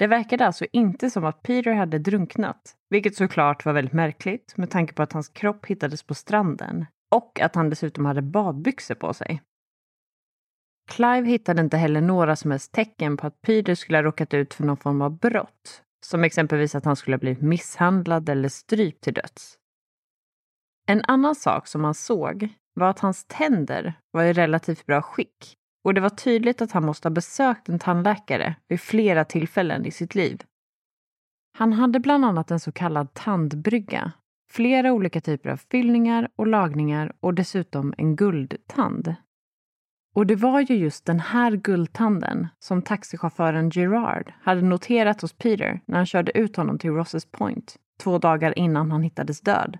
[0.00, 4.70] det verkade alltså inte som att Peter hade drunknat, vilket såklart var väldigt märkligt med
[4.70, 9.14] tanke på att hans kropp hittades på stranden och att han dessutom hade badbyxor på
[9.14, 9.42] sig.
[10.90, 14.54] Clive hittade inte heller några som helst tecken på att Peter skulle ha råkat ut
[14.54, 19.04] för någon form av brott, som exempelvis att han skulle ha blivit misshandlad eller strypt
[19.04, 19.59] till döds.
[20.90, 25.56] En annan sak som man såg var att hans tänder var i relativt bra skick
[25.84, 29.90] och det var tydligt att han måste ha besökt en tandläkare vid flera tillfällen i
[29.90, 30.42] sitt liv.
[31.58, 34.12] Han hade bland annat en så kallad tandbrygga,
[34.52, 39.14] flera olika typer av fyllningar och lagningar och dessutom en guldtand.
[40.14, 45.80] Och det var ju just den här guldtanden som taxichauffören Gerard hade noterat hos Peter
[45.86, 49.78] när han körde ut honom till Rosses Point två dagar innan han hittades död.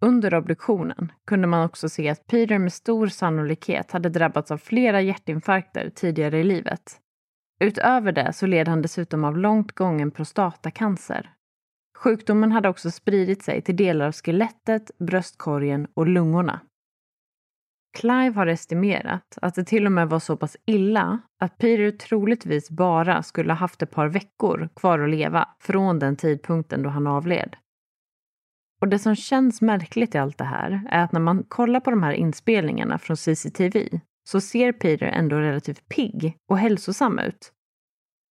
[0.00, 5.00] Under obduktionen kunde man också se att Peter med stor sannolikhet hade drabbats av flera
[5.00, 7.00] hjärtinfarkter tidigare i livet.
[7.60, 11.30] Utöver det så led han dessutom av långt gången prostatacancer.
[11.98, 16.60] Sjukdomen hade också spridit sig till delar av skelettet, bröstkorgen och lungorna.
[17.98, 22.70] Clive har estimerat att det till och med var så pass illa att Peter troligtvis
[22.70, 27.06] bara skulle ha haft ett par veckor kvar att leva från den tidpunkten då han
[27.06, 27.56] avled.
[28.80, 31.90] Och det som känns märkligt i allt det här är att när man kollar på
[31.90, 37.52] de här inspelningarna från CCTV så ser Peter ändå relativt pigg och hälsosam ut.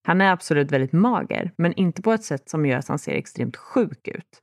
[0.07, 3.11] Han är absolut väldigt mager, men inte på ett sätt som gör att han ser
[3.11, 4.41] extremt sjuk ut.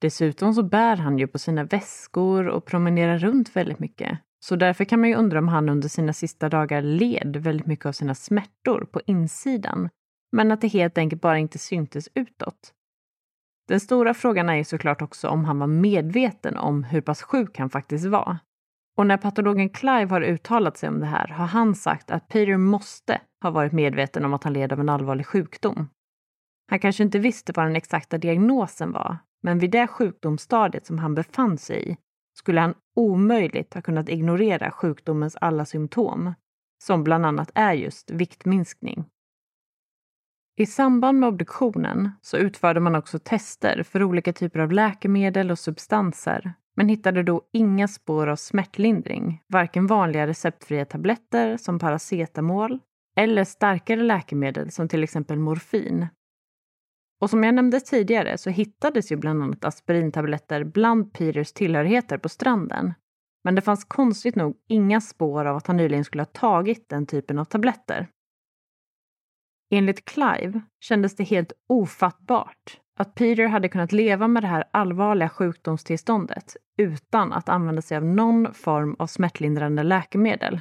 [0.00, 4.18] Dessutom så bär han ju på sina väskor och promenerar runt väldigt mycket.
[4.44, 7.86] Så därför kan man ju undra om han under sina sista dagar led väldigt mycket
[7.86, 9.88] av sina smärtor på insidan.
[10.32, 12.72] Men att det helt enkelt bara inte syntes utåt.
[13.70, 17.58] Den stora frågan är ju såklart också om han var medveten om hur pass sjuk
[17.58, 18.38] han faktiskt var.
[18.96, 22.56] Och när patologen Clive har uttalat sig om det här har han sagt att Peter
[22.56, 25.88] måste ha varit medveten om att han led av en allvarlig sjukdom.
[26.70, 31.14] Han kanske inte visste vad den exakta diagnosen var, men vid det sjukdomsstadiet som han
[31.14, 31.96] befann sig i
[32.38, 36.34] skulle han omöjligt ha kunnat ignorera sjukdomens alla symptom,
[36.84, 39.04] som bland annat är just viktminskning.
[40.56, 45.58] I samband med obduktionen så utförde man också tester för olika typer av läkemedel och
[45.58, 52.78] substanser men hittade då inga spår av smärtlindring, varken vanliga receptfria tabletter som paracetamol
[53.16, 56.06] eller starkare läkemedel som till exempel morfin.
[57.20, 62.28] Och som jag nämnde tidigare så hittades ju bland annat aspirintabletter bland Peters tillhörigheter på
[62.28, 62.94] stranden.
[63.44, 67.06] Men det fanns konstigt nog inga spår av att han nyligen skulle ha tagit den
[67.06, 68.08] typen av tabletter.
[69.70, 75.28] Enligt Clive kändes det helt ofattbart att Peter hade kunnat leva med det här allvarliga
[75.28, 80.60] sjukdomstillståndet utan att använda sig av någon form av smärtlindrande läkemedel.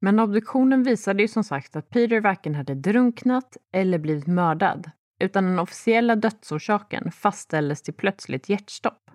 [0.00, 5.44] Men obduktionen visade ju som sagt att Peter varken hade drunknat eller blivit mördad, utan
[5.44, 9.10] den officiella dödsorsaken fastställdes till plötsligt hjärtstopp.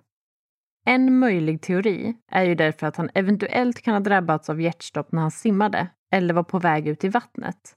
[0.86, 5.22] En möjlig teori är ju därför att han eventuellt kan ha drabbats av hjärtstopp när
[5.22, 7.76] han simmade eller var på väg ut i vattnet.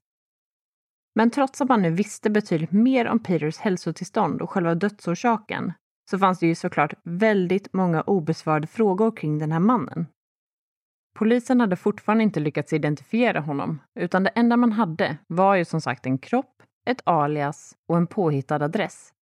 [1.16, 5.74] Men trots att man nu visste betydligt mer om Peters hälsotillstånd och själva dödsorsaken
[6.10, 10.08] så fanns det ju såklart väldigt många obesvarade frågor kring den här mannen.
[11.16, 15.82] Polisen hade fortfarande inte lyckats identifiera honom, utan det enda man hade var ju som
[15.82, 19.14] sagt en kropp, ett alias och en påhittad adress.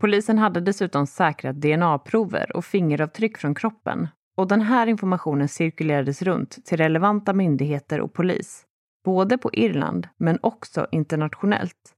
[0.00, 6.64] Polisen hade dessutom säkrat DNA-prover och fingeravtryck från kroppen och den här informationen cirkulerades runt
[6.64, 8.66] till relevanta myndigheter och polis
[9.06, 11.94] både på Irland men också internationellt.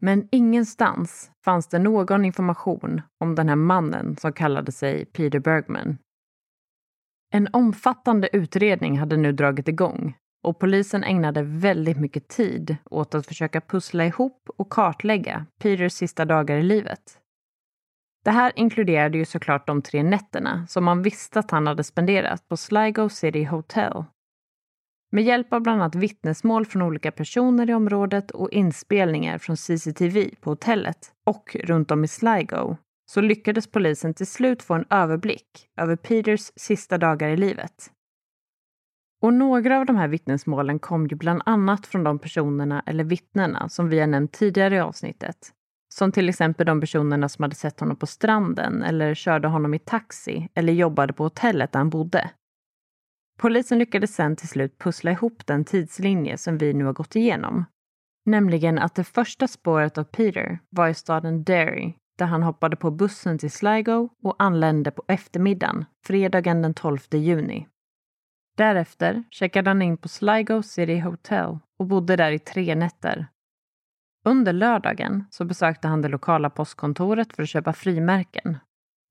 [0.00, 5.98] Men ingenstans fanns det någon information om den här mannen som kallade sig Peter Bergman.
[7.34, 13.26] En omfattande utredning hade nu dragit igång och polisen ägnade väldigt mycket tid åt att
[13.26, 17.18] försöka pussla ihop och kartlägga Peters sista dagar i livet.
[18.24, 22.48] Det här inkluderade ju såklart de tre nätterna som man visste att han hade spenderat
[22.48, 24.04] på Sligo City Hotel
[25.10, 30.30] med hjälp av bland annat vittnesmål från olika personer i området och inspelningar från CCTV
[30.40, 32.76] på hotellet och runt om i Sligo
[33.10, 37.90] så lyckades polisen till slut få en överblick över Peters sista dagar i livet.
[39.22, 43.68] Och några av de här vittnesmålen kom ju bland annat från de personerna eller vittnena
[43.68, 45.36] som vi har nämnt tidigare i avsnittet.
[45.94, 49.78] Som till exempel de personerna som hade sett honom på stranden eller körde honom i
[49.78, 52.30] taxi eller jobbade på hotellet där han bodde.
[53.38, 57.64] Polisen lyckades sen till slut pussla ihop den tidslinje som vi nu har gått igenom.
[58.26, 62.90] Nämligen att det första spåret av Peter var i staden Derry där han hoppade på
[62.90, 67.66] bussen till Sligo och anlände på eftermiddagen, fredagen den 12 juni.
[68.56, 73.26] Därefter checkade han in på Sligo City Hotel och bodde där i tre nätter.
[74.24, 78.58] Under lördagen så besökte han det lokala postkontoret för att köpa frimärken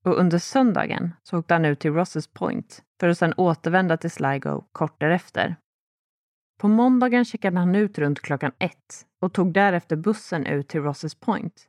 [0.04, 4.10] och under söndagen så åkte han ut till Rosses Point för att sedan återvända till
[4.10, 5.56] Sligo kort därefter.
[6.60, 11.14] På måndagen checkade han ut runt klockan ett och tog därefter bussen ut till Rosses
[11.14, 11.68] Point.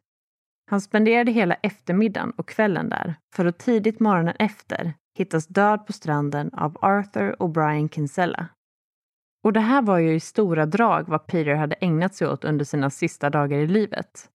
[0.70, 5.94] Han spenderade hela eftermiddagen och kvällen där för att tidigt morgonen efter hittas död på
[5.94, 8.48] stranden av Arthur och Brian Kinsella.
[9.44, 12.66] Och det här var ju i stora drag vad Peter hade ägnat sig åt under
[12.66, 14.30] sina sista dagar i livet.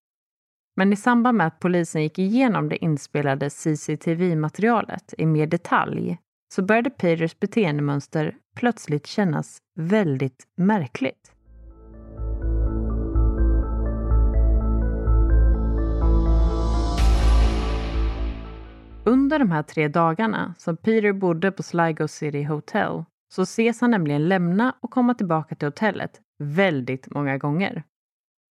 [0.76, 6.18] Men i samband med att polisen gick igenom det inspelade CCTV-materialet i mer detalj
[6.54, 11.30] så började Peters beteendemönster plötsligt kännas väldigt märkligt.
[19.06, 23.04] Under de här tre dagarna som Peter bodde på Sligo City Hotel
[23.34, 27.82] så ses han nämligen lämna och komma tillbaka till hotellet väldigt många gånger.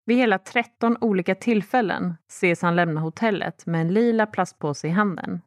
[0.05, 5.41] Vid hela 13 olika tillfällen ses han lämna hotellet med en lila plastpåse i handen.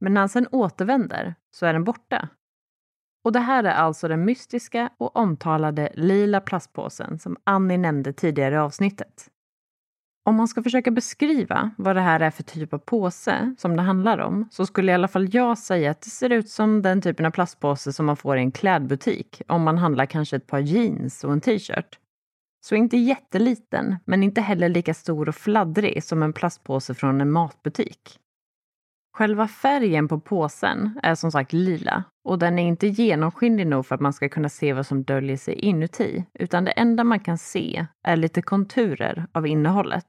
[0.00, 2.28] Men när han sen återvänder så är den borta.
[3.24, 8.54] Och det här är alltså den mystiska och omtalade lila plastpåsen som Annie nämnde tidigare
[8.54, 9.30] i avsnittet.
[10.24, 13.82] Om man ska försöka beskriva vad det här är för typ av påse som det
[13.82, 17.02] handlar om så skulle i alla fall jag säga att det ser ut som den
[17.02, 20.58] typen av plastpåse som man får i en klädbutik om man handlar kanske ett par
[20.58, 21.99] jeans och en t-shirt.
[22.60, 27.30] Så inte jätteliten, men inte heller lika stor och fladdrig som en plastpåse från en
[27.30, 28.18] matbutik.
[29.16, 33.94] Själva färgen på påsen är som sagt lila och den är inte genomskinlig nog för
[33.94, 37.38] att man ska kunna se vad som döljer sig inuti, utan det enda man kan
[37.38, 40.06] se är lite konturer av innehållet.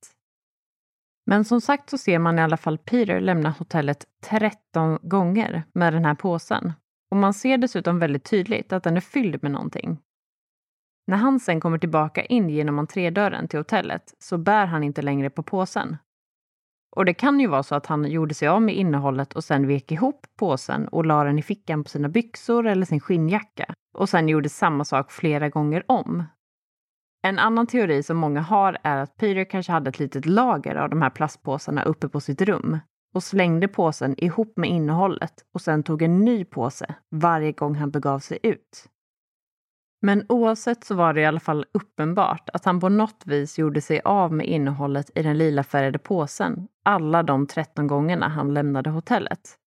[1.25, 5.93] Men som sagt så ser man i alla fall Peter lämna hotellet 13 gånger med
[5.93, 6.73] den här påsen.
[7.11, 9.99] Och man ser dessutom väldigt tydligt att den är fylld med någonting.
[11.07, 15.29] När han sen kommer tillbaka in genom entrédörren till hotellet så bär han inte längre
[15.29, 15.97] på påsen.
[16.95, 19.67] Och det kan ju vara så att han gjorde sig av med innehållet och sen
[19.67, 24.09] vek ihop påsen och la den i fickan på sina byxor eller sin skinnjacka och
[24.09, 26.23] sen gjorde samma sak flera gånger om.
[27.23, 30.89] En annan teori som många har är att Peter kanske hade ett litet lager av
[30.89, 32.79] de här plastpåsarna uppe på sitt rum
[33.13, 37.91] och slängde påsen ihop med innehållet och sen tog en ny påse varje gång han
[37.91, 38.89] begav sig ut.
[40.01, 43.81] Men oavsett så var det i alla fall uppenbart att han på något vis gjorde
[43.81, 48.89] sig av med innehållet i den lila färgade påsen alla de 13 gångerna han lämnade
[48.89, 49.57] hotellet.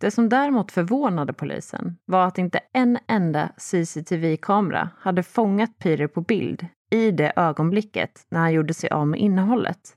[0.00, 6.20] Det som däremot förvånade polisen var att inte en enda CCTV-kamera hade fångat Peter på
[6.20, 9.96] bild i det ögonblicket när han gjorde sig av med innehållet.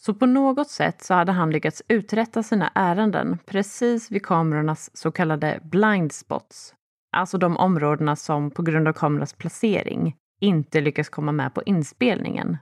[0.00, 5.12] Så på något sätt så hade han lyckats uträtta sina ärenden precis vid kamerornas så
[5.12, 6.74] kallade blind spots.
[7.12, 12.56] Alltså de områdena som på grund av kamerans placering inte lyckas komma med på inspelningen.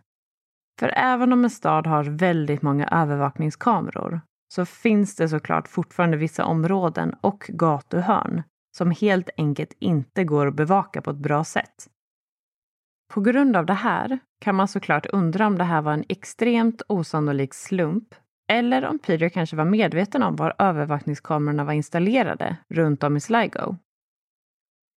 [0.81, 4.21] För även om en stad har väldigt många övervakningskameror
[4.55, 8.43] så finns det såklart fortfarande vissa områden och gatuhörn
[8.77, 11.89] som helt enkelt inte går att bevaka på ett bra sätt.
[13.15, 16.83] På grund av det här kan man såklart undra om det här var en extremt
[16.89, 18.15] osannolik slump
[18.51, 23.77] eller om Peter kanske var medveten om var övervakningskamerorna var installerade runt om i Sligo.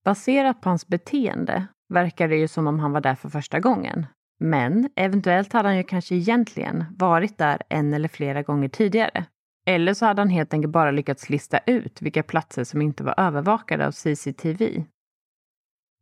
[0.04, 4.06] Baserat på hans beteende verkar det ju som om han var där för första gången.
[4.40, 9.26] Men eventuellt hade han ju kanske egentligen varit där en eller flera gånger tidigare.
[9.66, 13.16] Eller så hade han helt enkelt bara lyckats lista ut vilka platser som inte var
[13.18, 14.84] övervakade av CCTV.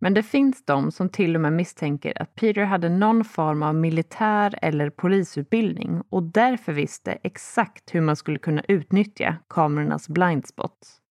[0.02, 3.76] Men det finns de som till och med misstänker att Peter hade någon form av
[3.76, 11.02] militär eller polisutbildning och därför visste exakt hur man skulle kunna utnyttja kamerornas blindspots.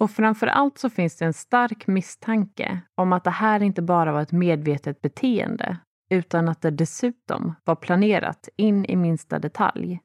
[0.00, 4.12] Och framför allt så finns det en stark misstanke om att det här inte bara
[4.12, 5.78] var ett medvetet beteende
[6.10, 10.00] utan att det dessutom var planerat in i minsta detalj.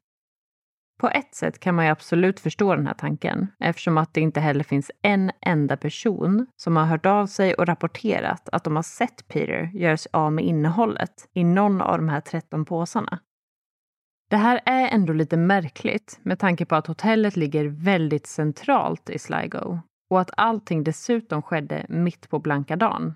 [1.00, 4.40] På ett sätt kan man ju absolut förstå den här tanken eftersom att det inte
[4.40, 8.82] heller finns en enda person som har hört av sig och rapporterat att de har
[8.82, 13.18] sett Peter göra sig av med innehållet i någon av de här 13 påsarna.
[14.32, 19.18] Det här är ändå lite märkligt med tanke på att hotellet ligger väldigt centralt i
[19.18, 19.80] Sligo
[20.10, 23.14] och att allting dessutom skedde mitt på blanka dagen.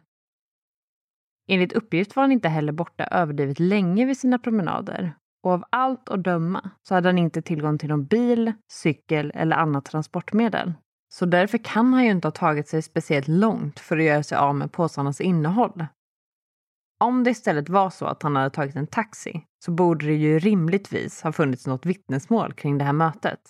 [1.48, 5.12] Enligt uppgift var han inte heller borta överdrivet länge vid sina promenader
[5.42, 9.56] och av allt att döma så hade han inte tillgång till någon bil, cykel eller
[9.56, 10.72] annat transportmedel.
[11.14, 14.38] Så därför kan han ju inte ha tagit sig speciellt långt för att göra sig
[14.38, 15.86] av med påsarnas innehåll.
[16.98, 20.38] Om det istället var så att han hade tagit en taxi så borde det ju
[20.38, 23.40] rimligtvis ha funnits något vittnesmål kring det här mötet.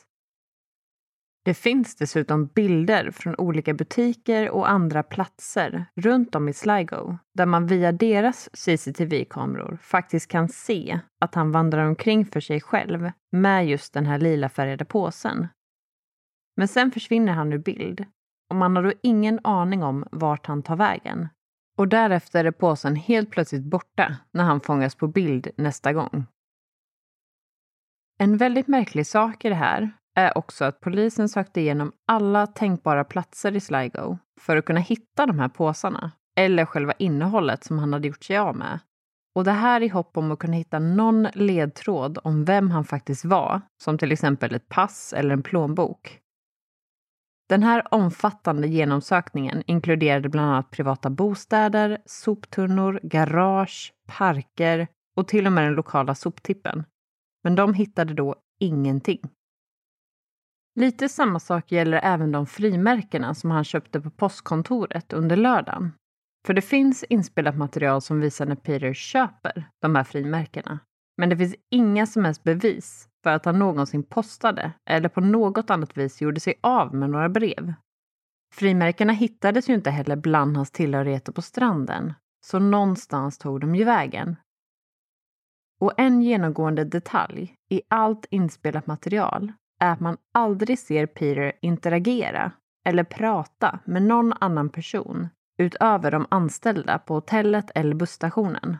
[1.44, 7.46] Det finns dessutom bilder från olika butiker och andra platser runt om i Sligo där
[7.46, 13.68] man via deras CCTV-kameror faktiskt kan se att han vandrar omkring för sig själv med
[13.68, 15.48] just den här lila färgade påsen.
[16.56, 18.04] Men sen försvinner han ur bild
[18.50, 21.28] och man har då ingen aning om vart han tar vägen.
[21.76, 26.26] Och därefter är påsen helt plötsligt borta när han fångas på bild nästa gång.
[28.18, 33.04] En väldigt märklig sak i det här är också att polisen sökte igenom alla tänkbara
[33.04, 37.92] platser i Sligo för att kunna hitta de här påsarna, eller själva innehållet som han
[37.92, 38.78] hade gjort sig av med.
[39.34, 43.24] Och det här i hopp om att kunna hitta någon ledtråd om vem han faktiskt
[43.24, 46.20] var, som till exempel ett pass eller en plånbok.
[47.48, 55.52] Den här omfattande genomsökningen inkluderade bland annat privata bostäder, soptunnor, garage, parker och till och
[55.52, 56.84] med den lokala soptippen.
[57.44, 59.20] Men de hittade då ingenting.
[60.74, 65.92] Lite samma sak gäller även de frimärkena som han köpte på postkontoret under lördagen.
[66.46, 70.78] För det finns inspelat material som visar när Peter köper de här frimärkena.
[71.16, 75.70] Men det finns inga som helst bevis för att han någonsin postade eller på något
[75.70, 77.74] annat vis gjorde sig av med några brev.
[78.54, 82.12] Frimärkena hittades ju inte heller bland hans tillhörigheter på stranden,
[82.46, 84.36] så någonstans tog de ju vägen.
[85.80, 92.52] Och en genomgående detalj i allt inspelat material är att man aldrig ser Peter interagera
[92.84, 98.76] eller prata med någon annan person utöver de anställda på hotellet eller busstationen.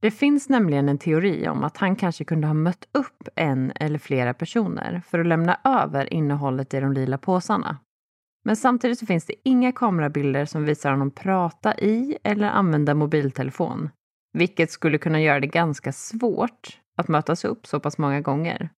[0.00, 3.98] Det finns nämligen en teori om att han kanske kunde ha mött upp en eller
[3.98, 7.78] flera personer för att lämna över innehållet i de lila påsarna.
[8.44, 13.90] Men samtidigt så finns det inga kamerabilder som visar honom prata i eller använda mobiltelefon,
[14.32, 18.70] vilket skulle kunna göra det ganska svårt att mötas upp så pass många gånger.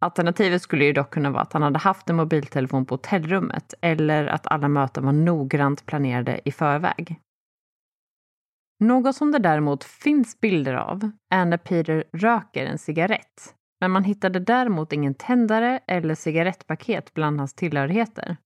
[0.00, 4.26] Alternativet skulle ju dock kunna vara att han hade haft en mobiltelefon på hotellrummet eller
[4.26, 7.20] att alla möten var noggrant planerade i förväg.
[8.78, 13.54] Något som det däremot finns bilder av är när Peter röker en cigarett.
[13.80, 18.36] Men man hittade däremot ingen tändare eller cigarettpaket bland hans tillhörigheter.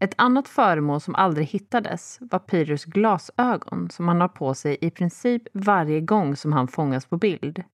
[0.00, 4.90] Ett annat föremål som aldrig hittades var Peters glasögon som han har på sig i
[4.90, 7.64] princip varje gång som han fångas på bild.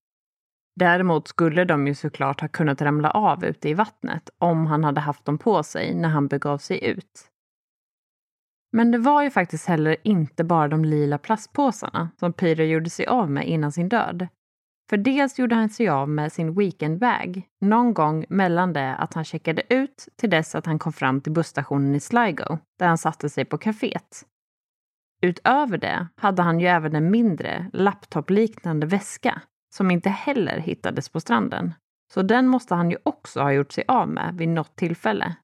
[0.76, 5.00] Däremot skulle de ju såklart ha kunnat ramla av ute i vattnet om han hade
[5.00, 7.30] haft dem på sig när han begav sig ut.
[8.72, 13.06] Men det var ju faktiskt heller inte bara de lila plastpåsarna som Peter gjorde sig
[13.06, 14.28] av med innan sin död.
[14.90, 19.24] För dels gjorde han sig av med sin weekendbag någon gång mellan det att han
[19.24, 23.28] checkade ut till dess att han kom fram till busstationen i Sligo, där han satte
[23.28, 24.24] sig på kaféet.
[25.22, 29.42] Utöver det hade han ju även en mindre, laptopliknande väska
[29.74, 31.74] som inte heller hittades på stranden.
[32.14, 35.36] Så den måste han ju också ha gjort sig av med vid något tillfälle.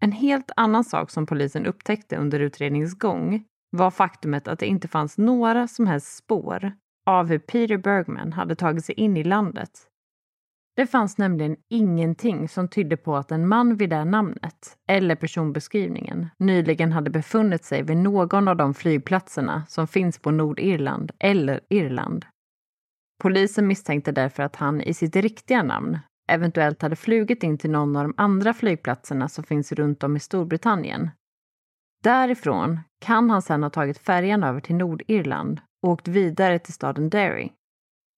[0.00, 4.88] En helt annan sak som polisen upptäckte under utredningens gång var faktumet att det inte
[4.88, 6.72] fanns några som helst spår
[7.06, 9.70] av hur Peter Bergman hade tagit sig in i landet.
[10.76, 16.26] Det fanns nämligen ingenting som tydde på att en man vid det namnet, eller personbeskrivningen,
[16.38, 22.26] nyligen hade befunnit sig vid någon av de flygplatserna som finns på Nordirland eller Irland.
[23.22, 25.98] Polisen misstänkte därför att han i sitt riktiga namn
[26.28, 30.20] eventuellt hade flugit in till någon av de andra flygplatserna som finns runt om i
[30.20, 31.10] Storbritannien.
[32.02, 37.10] Därifrån kan han sedan ha tagit färjan över till Nordirland och åkt vidare till staden
[37.10, 37.50] Derry.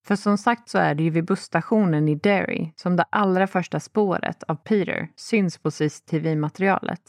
[0.07, 3.81] För som sagt så är det ju vid busstationen i Derry som det allra första
[3.81, 7.01] spåret av Peter syns på CCTV-materialet.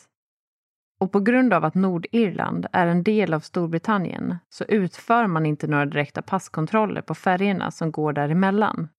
[0.99, 5.67] Och på grund av att Nordirland är en del av Storbritannien så utför man inte
[5.67, 8.89] några direkta passkontroller på färjorna som går däremellan.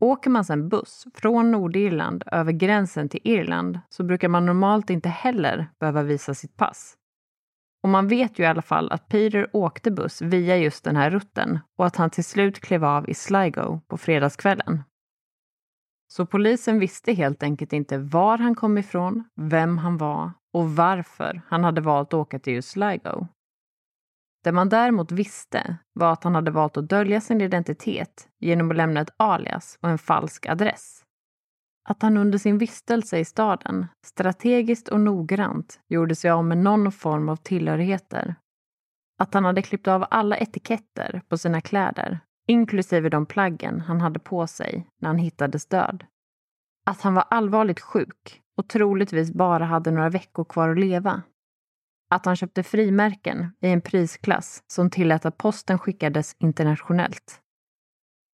[0.00, 5.08] Åker man sedan buss från Nordirland över gränsen till Irland så brukar man normalt inte
[5.08, 6.96] heller behöva visa sitt pass.
[7.82, 11.10] Och man vet ju i alla fall att Peter åkte buss via just den här
[11.10, 14.82] rutten och att han till slut klev av i Sligo på fredagskvällen.
[16.08, 21.42] Så polisen visste helt enkelt inte var han kom ifrån, vem han var och varför
[21.48, 23.26] han hade valt att åka till just Sligo.
[24.46, 28.76] Det man däremot visste var att han hade valt att dölja sin identitet genom att
[28.76, 31.04] lämna ett alias och en falsk adress.
[31.88, 36.92] Att han under sin vistelse i staden strategiskt och noggrant gjorde sig av med någon
[36.92, 38.34] form av tillhörigheter.
[39.18, 44.18] Att han hade klippt av alla etiketter på sina kläder, inklusive de plaggen han hade
[44.18, 46.04] på sig när han hittades död.
[46.86, 51.22] Att han var allvarligt sjuk och troligtvis bara hade några veckor kvar att leva
[52.10, 57.40] att han köpte frimärken i en prisklass som tillät att posten skickades internationellt.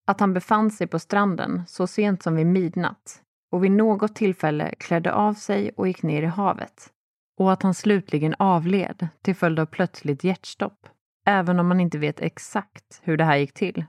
[0.07, 4.75] Att han befann sig på stranden så sent som vid midnatt och vid något tillfälle
[4.79, 6.93] klädde av sig och gick ner i havet.
[7.39, 10.89] Och att han slutligen avled till följd av plötsligt hjärtstopp,
[11.27, 13.85] även om man inte vet exakt hur det här gick till.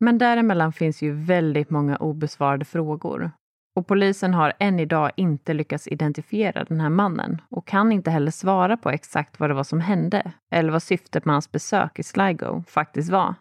[0.00, 3.30] Men däremellan finns ju väldigt många obesvarade frågor
[3.74, 8.30] och polisen har än idag inte lyckats identifiera den här mannen och kan inte heller
[8.30, 12.02] svara på exakt vad det var som hände eller vad syftet med hans besök i
[12.02, 13.34] Sligo faktiskt var.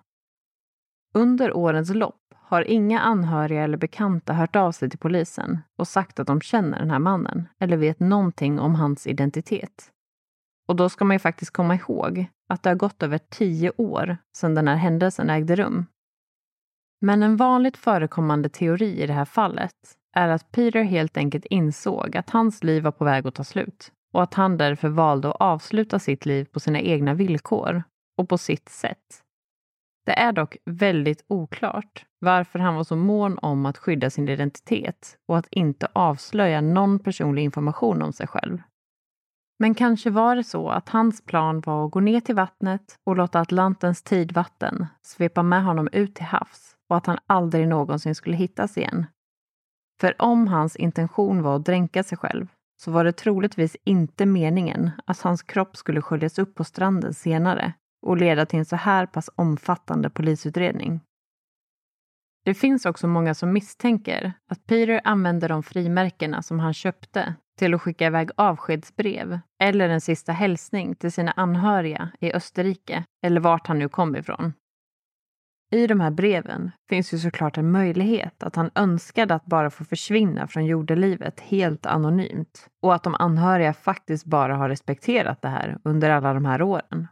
[1.13, 2.15] Under årens lopp
[2.51, 6.79] har inga anhöriga eller bekanta hört av sig till polisen och sagt att de känner
[6.79, 9.91] den här mannen eller vet någonting om hans identitet.
[10.67, 14.17] Och då ska man ju faktiskt komma ihåg att det har gått över tio år
[14.37, 15.85] sedan den här händelsen ägde rum.
[17.01, 19.75] Men en vanligt förekommande teori i det här fallet
[20.13, 23.91] är att Peter helt enkelt insåg att hans liv var på väg att ta slut
[24.13, 27.83] och att han därför valde att avsluta sitt liv på sina egna villkor
[28.17, 29.23] och på sitt sätt.
[30.05, 35.17] Det är dock väldigt oklart varför han var så mån om att skydda sin identitet
[35.27, 38.61] och att inte avslöja någon personlig information om sig själv.
[39.59, 43.15] Men kanske var det så att hans plan var att gå ner till vattnet och
[43.15, 48.35] låta Atlantens tidvatten svepa med honom ut till havs och att han aldrig någonsin skulle
[48.35, 49.05] hittas igen
[50.01, 52.47] för om hans intention var att dränka sig själv
[52.81, 57.73] så var det troligtvis inte meningen att hans kropp skulle sköljas upp på stranden senare
[58.05, 60.99] och leda till en så här pass omfattande polisutredning.
[62.45, 67.73] Det finns också många som misstänker att Peter använde de frimärkena som han köpte till
[67.73, 73.67] att skicka iväg avskedsbrev eller en sista hälsning till sina anhöriga i Österrike eller vart
[73.67, 74.53] han nu kom ifrån.
[75.73, 79.83] I de här breven finns ju såklart en möjlighet att han önskade att bara få
[79.83, 85.77] försvinna från jordelivet helt anonymt och att de anhöriga faktiskt bara har respekterat det här
[85.83, 87.07] under alla de här åren.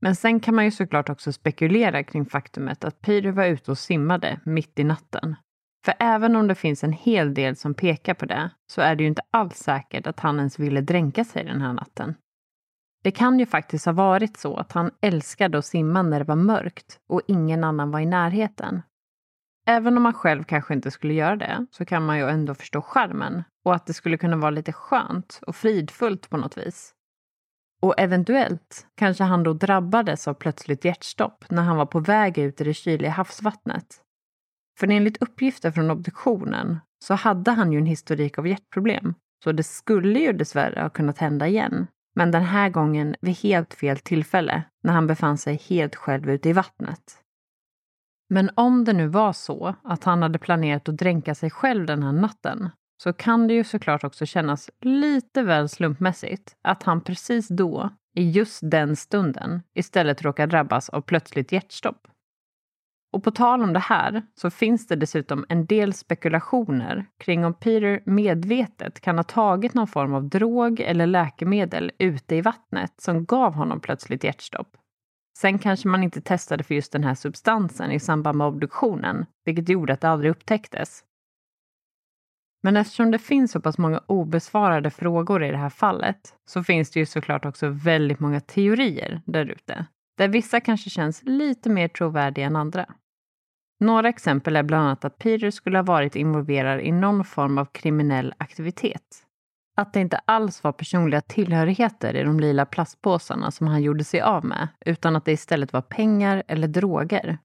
[0.00, 3.78] Men sen kan man ju såklart också spekulera kring faktumet att Peter var ute och
[3.78, 5.36] simmade mitt i natten.
[5.84, 9.02] För även om det finns en hel del som pekar på det så är det
[9.02, 12.14] ju inte alls säkert att han ens ville dränka sig den här natten.
[13.08, 16.36] Det kan ju faktiskt ha varit så att han älskade att simma när det var
[16.36, 18.82] mörkt och ingen annan var i närheten.
[19.66, 22.82] Även om man själv kanske inte skulle göra det så kan man ju ändå förstå
[22.82, 26.94] charmen och att det skulle kunna vara lite skönt och fridfullt på något vis.
[27.82, 32.60] Och eventuellt kanske han då drabbades av plötsligt hjärtstopp när han var på väg ut
[32.60, 34.00] i det kyliga havsvattnet.
[34.78, 39.62] För enligt uppgifter från obduktionen så hade han ju en historik av hjärtproblem, så det
[39.62, 41.86] skulle ju dessvärre ha kunnat hända igen.
[42.18, 46.48] Men den här gången vid helt fel tillfälle, när han befann sig helt själv ute
[46.48, 47.22] i vattnet.
[48.30, 52.02] Men om det nu var så att han hade planerat att dränka sig själv den
[52.02, 52.70] här natten
[53.02, 58.30] så kan det ju såklart också kännas lite väl slumpmässigt att han precis då, i
[58.30, 62.08] just den stunden, istället råkar drabbas av plötsligt hjärtstopp.
[63.12, 67.54] Och på tal om det här så finns det dessutom en del spekulationer kring om
[67.54, 73.24] Peter medvetet kan ha tagit någon form av drog eller läkemedel ute i vattnet som
[73.24, 74.76] gav honom plötsligt hjärtstopp.
[75.38, 79.68] Sen kanske man inte testade för just den här substansen i samband med obduktionen, vilket
[79.68, 81.04] gjorde att det aldrig upptäcktes.
[82.62, 86.90] Men eftersom det finns så pass många obesvarade frågor i det här fallet så finns
[86.90, 89.86] det ju såklart också väldigt många teorier där ute,
[90.18, 92.86] där vissa kanske känns lite mer trovärdiga än andra.
[93.80, 97.64] Några exempel är bland annat att Peter skulle ha varit involverad i någon form av
[97.64, 99.24] kriminell aktivitet.
[99.76, 104.20] Att det inte alls var personliga tillhörigheter i de lila plastpåsarna som han gjorde sig
[104.20, 107.38] av med, utan att det istället var pengar eller droger.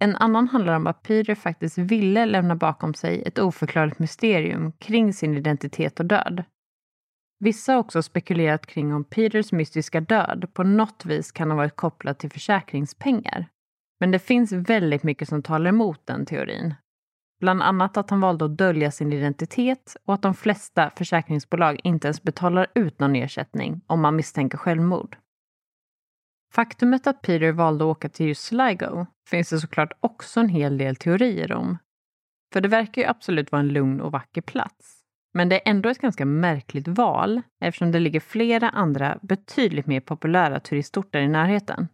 [0.00, 5.12] En annan handlar om att Peter faktiskt ville lämna bakom sig ett oförklarligt mysterium kring
[5.12, 6.44] sin identitet och död.
[7.38, 11.76] Vissa har också spekulerat kring om Peters mystiska död på något vis kan ha varit
[11.76, 13.46] kopplad till försäkringspengar.
[14.00, 16.74] Men det finns väldigt mycket som talar emot den teorin.
[17.40, 22.06] Bland annat att han valde att dölja sin identitet och att de flesta försäkringsbolag inte
[22.06, 25.16] ens betalar ut någon ersättning om man misstänker självmord.
[26.54, 30.78] Faktumet att Peter valde att åka till just Sligo finns det såklart också en hel
[30.78, 31.78] del teorier om.
[32.52, 35.03] För det verkar ju absolut vara en lugn och vacker plats.
[35.34, 40.00] Men det är ändå ett ganska märkligt val eftersom det ligger flera andra betydligt mer
[40.00, 41.88] populära turistorter i närheten.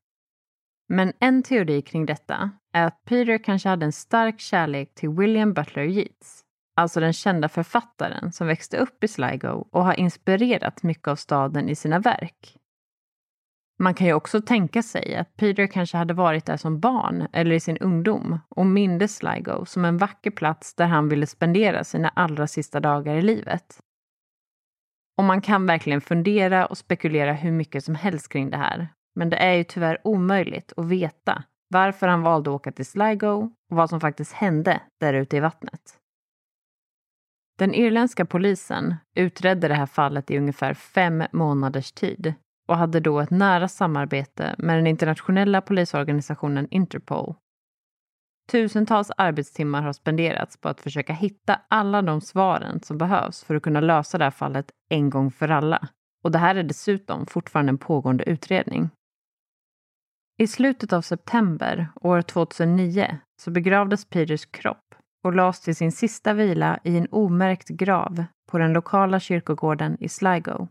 [0.89, 5.53] Men en teori kring detta är att Peter kanske hade en stark kärlek till William
[5.53, 6.43] Butler Yeats,
[6.77, 11.69] alltså den kända författaren som växte upp i Sligo och har inspirerat mycket av staden
[11.69, 12.60] i sina verk.
[13.83, 17.55] Man kan ju också tänka sig att Peter kanske hade varit där som barn eller
[17.55, 22.09] i sin ungdom och mindes Sligo som en vacker plats där han ville spendera sina
[22.09, 23.81] allra sista dagar i livet.
[25.19, 28.89] Och man kan verkligen fundera och spekulera hur mycket som helst kring det här.
[29.15, 33.27] Men det är ju tyvärr omöjligt att veta varför han valde att åka till Sligo
[33.27, 35.99] och vad som faktiskt hände där ute i vattnet.
[37.59, 42.35] Den irländska polisen utredde det här fallet i ungefär fem månaders tid
[42.71, 47.35] och hade då ett nära samarbete med den internationella polisorganisationen Interpol.
[48.53, 53.63] Tusentals arbetstimmar har spenderats på att försöka hitta alla de svaren som behövs för att
[53.63, 55.89] kunna lösa det här fallet en gång för alla.
[56.25, 58.91] Och det här är dessutom fortfarande en pågående utredning.
[60.39, 64.95] I slutet av september år 2009 så begravdes Peters kropp
[65.25, 70.09] och lades till sin sista vila i en omärkt grav på den lokala kyrkogården i
[70.09, 70.69] Sligo.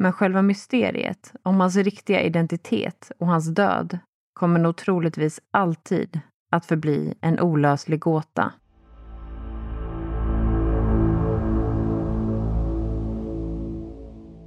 [0.00, 3.98] Men själva mysteriet om hans riktiga identitet och hans död
[4.34, 6.20] kommer nog troligtvis alltid
[6.50, 8.52] att förbli en olöslig gåta.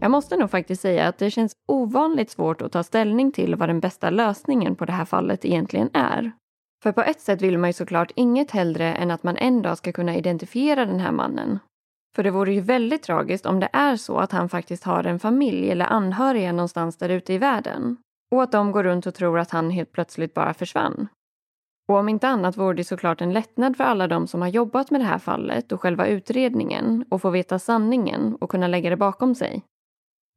[0.02, 3.70] Jag måste nog faktiskt säga att det känns ovanligt svårt att ta ställning till vad
[3.70, 6.32] den bästa lösningen på det här fallet egentligen är.
[6.84, 9.78] För på ett sätt vill man ju såklart inget hellre än att man en dag
[9.78, 11.60] ska kunna identifiera den här mannen
[12.16, 15.20] för det vore ju väldigt tragiskt om det är så att han faktiskt har en
[15.20, 17.98] familj eller anhöriga någonstans där ute i världen.
[18.32, 21.08] Och att de går runt och tror att han helt plötsligt bara försvann.
[21.90, 24.92] Och om inte annat vore det såklart en lättnad för alla de som har jobbat
[24.92, 28.98] med det här fallet och själva utredningen och få veta sanningen och kunna lägga det
[28.98, 29.64] bakom sig.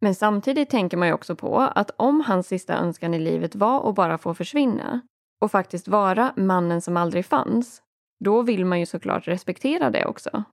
[0.01, 3.89] Men samtidigt tänker man ju också på att om hans sista önskan i livet var
[3.89, 5.01] att bara få försvinna
[5.43, 7.83] och faktiskt vara mannen som aldrig fanns,
[8.25, 10.45] då vill man ju såklart respektera det också.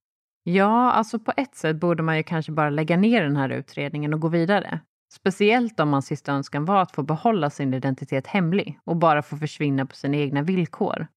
[0.44, 4.14] Ja, alltså på ett sätt borde man ju kanske bara lägga ner den här utredningen
[4.14, 4.80] och gå vidare.
[5.14, 9.38] Speciellt om hans sista önskan var att få behålla sin identitet hemlig och bara få
[9.38, 11.08] försvinna på sina egna villkor.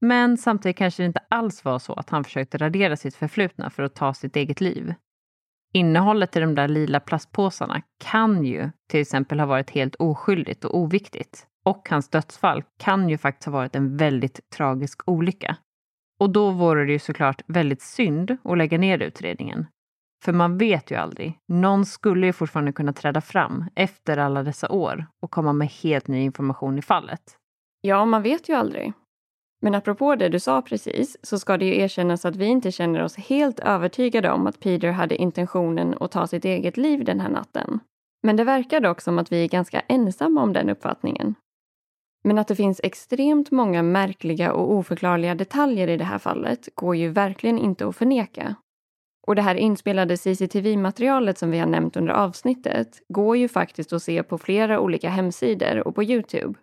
[0.00, 3.82] Men samtidigt kanske det inte alls var så att han försökte radera sitt förflutna för
[3.82, 4.94] att ta sitt eget liv.
[5.74, 10.78] Innehållet i de där lila plastpåsarna kan ju till exempel ha varit helt oskyldigt och
[10.78, 11.46] oviktigt.
[11.64, 15.56] Och hans dödsfall kan ju faktiskt ha varit en väldigt tragisk olycka.
[16.24, 19.66] Och då vore det ju såklart väldigt synd att lägga ner utredningen.
[20.24, 21.38] För man vet ju aldrig.
[21.48, 26.08] Någon skulle ju fortfarande kunna träda fram efter alla dessa år och komma med helt
[26.08, 27.20] ny information i fallet.
[27.80, 28.92] Ja, man vet ju aldrig.
[29.62, 33.02] Men apropå det du sa precis så ska det ju erkännas att vi inte känner
[33.02, 37.30] oss helt övertygade om att Peter hade intentionen att ta sitt eget liv den här
[37.30, 37.80] natten.
[38.22, 41.34] Men det verkar dock som att vi är ganska ensamma om den uppfattningen.
[42.24, 46.96] Men att det finns extremt många märkliga och oförklarliga detaljer i det här fallet går
[46.96, 48.54] ju verkligen inte att förneka.
[49.26, 54.02] Och det här inspelade CCTV-materialet som vi har nämnt under avsnittet går ju faktiskt att
[54.02, 56.58] se på flera olika hemsidor och på Youtube.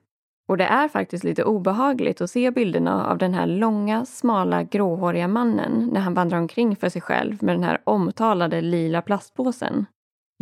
[0.48, 5.28] Och det är faktiskt lite obehagligt att se bilderna av den här långa, smala, gråhåriga
[5.28, 9.86] mannen när han vandrar omkring för sig själv med den här omtalade lila plastpåsen.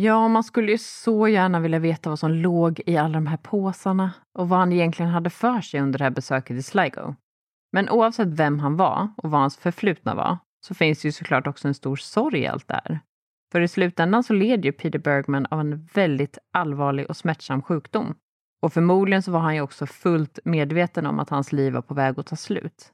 [0.02, 3.38] Ja, man skulle ju så gärna vilja veta vad som låg i alla de här
[3.38, 7.16] påsarna och vad han egentligen hade för sig under det här besöket i Sligo.
[7.72, 11.48] Men oavsett vem han var och vad hans förflutna var så finns det ju såklart
[11.48, 13.00] också en stor sorg i allt det här.
[13.52, 18.16] För i slutändan så led ju Peter Bergman av en väldigt allvarlig och smärtsam sjukdom.
[18.62, 21.94] Och förmodligen så var han ju också fullt medveten om att hans liv var på
[21.94, 22.92] väg att ta slut.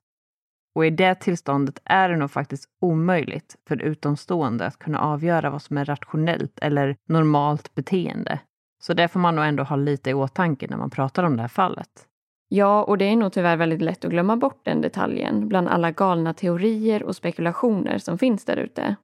[0.75, 5.61] Och i det tillståndet är det nog faktiskt omöjligt för utomstående att kunna avgöra vad
[5.61, 8.39] som är rationellt eller normalt beteende.
[8.83, 11.41] Så det får man nog ändå ha lite i åtanke när man pratar om det
[11.41, 12.07] här fallet.
[12.47, 15.91] Ja, och det är nog tyvärr väldigt lätt att glömma bort den detaljen bland alla
[15.91, 18.95] galna teorier och spekulationer som finns där ute.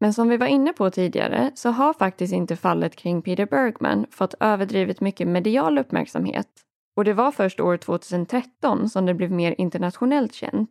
[0.00, 4.06] Men som vi var inne på tidigare så har faktiskt inte fallet kring Peter Bergman
[4.10, 6.48] fått överdrivet mycket medial uppmärksamhet.
[6.96, 10.70] Och det var först år 2013 som det blev mer internationellt känt.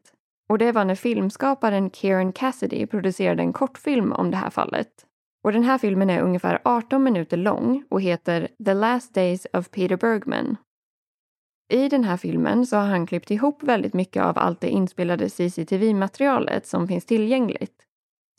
[0.50, 5.06] Och det var när filmskaparen Kieran Cassidy producerade en kortfilm om det här fallet.
[5.44, 9.72] Och den här filmen är ungefär 18 minuter lång och heter The Last Days of
[9.72, 10.58] Peter Bergman
[11.74, 15.30] i den här filmen så har han klippt ihop väldigt mycket av allt det inspelade
[15.30, 17.82] CCTV-materialet som finns tillgängligt.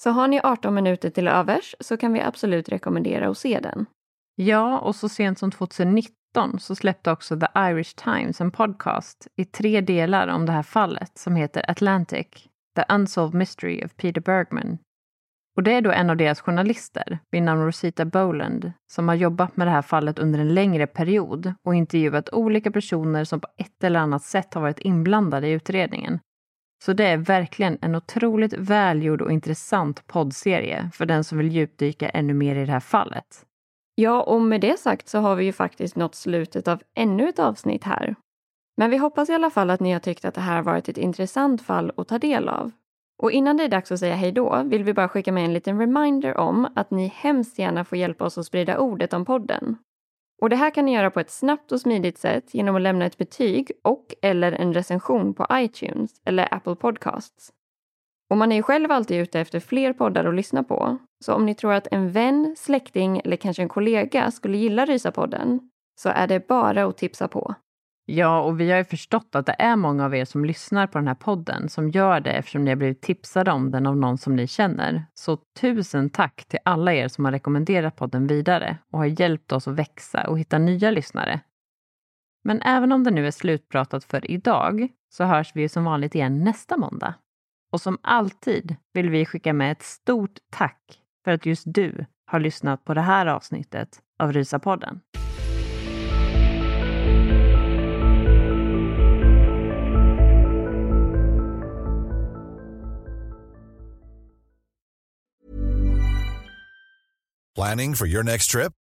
[0.03, 3.87] Så har ni 18 minuter till övers så kan vi absolut rekommendera att se den.
[4.35, 9.45] Ja, och så sent som 2019 så släppte också The Irish Times en podcast i
[9.45, 12.27] tre delar om det här fallet som heter Atlantic,
[12.77, 14.79] The Unsolved Mystery of Peter Bergman
[15.57, 19.57] och det är då en av deras journalister, vid namn Rosita Boland, som har jobbat
[19.57, 23.85] med det här fallet under en längre period och intervjuat olika personer som på ett
[23.85, 26.21] eller annat sätt har varit inblandade i utredningen.
[26.85, 32.09] Så det är verkligen en otroligt välgjord och intressant poddserie för den som vill djupdyka
[32.09, 33.45] ännu mer i det här fallet.
[33.95, 37.39] Ja, och med det sagt så har vi ju faktiskt nått slutet av ännu ett
[37.39, 38.15] avsnitt här.
[38.77, 40.99] Men vi hoppas i alla fall att ni har tyckt att det här varit ett
[40.99, 42.73] intressant fall att ta del av
[43.23, 45.53] och innan det är dags att säga hej då vill vi bara skicka med en
[45.53, 49.77] liten reminder om att ni hemskt gärna får hjälpa oss att sprida ordet om podden.
[50.43, 53.07] Och det här kan ni göra på ett snabbt och smidigt sätt genom att lämna
[53.07, 57.53] ett betyg och eller en recension på iTunes eller Apple Podcasts.
[58.31, 60.99] Och man är ju själv alltid ute efter fler poddar att lyssna på.
[61.25, 65.61] Så om ni tror att en vän, släkting eller kanske en kollega skulle gilla Rysa-podden
[66.01, 67.55] så är det bara att tipsa på.
[68.07, 70.99] Ja, och vi har ju förstått att det är många av er som lyssnar på
[70.99, 74.19] den här podden som gör det eftersom ni har blivit tipsade om den av någon
[74.19, 75.07] som ni känner.
[75.15, 79.69] Så tusen tack till alla er som har rekommenderat podden vidare och har hjälpt oss
[79.69, 81.41] att växa och hitta nya lyssnare.
[82.45, 86.45] Men även om det nu är slutpratat för idag så hörs vi som vanligt igen
[86.45, 87.15] nästa måndag.
[87.75, 90.81] Och som alltid vill vi skicka med ett stort tack
[91.25, 95.01] för att just du har lyssnat på det här avsnittet av Rysapodden.
[107.55, 108.84] Planning for your next trip?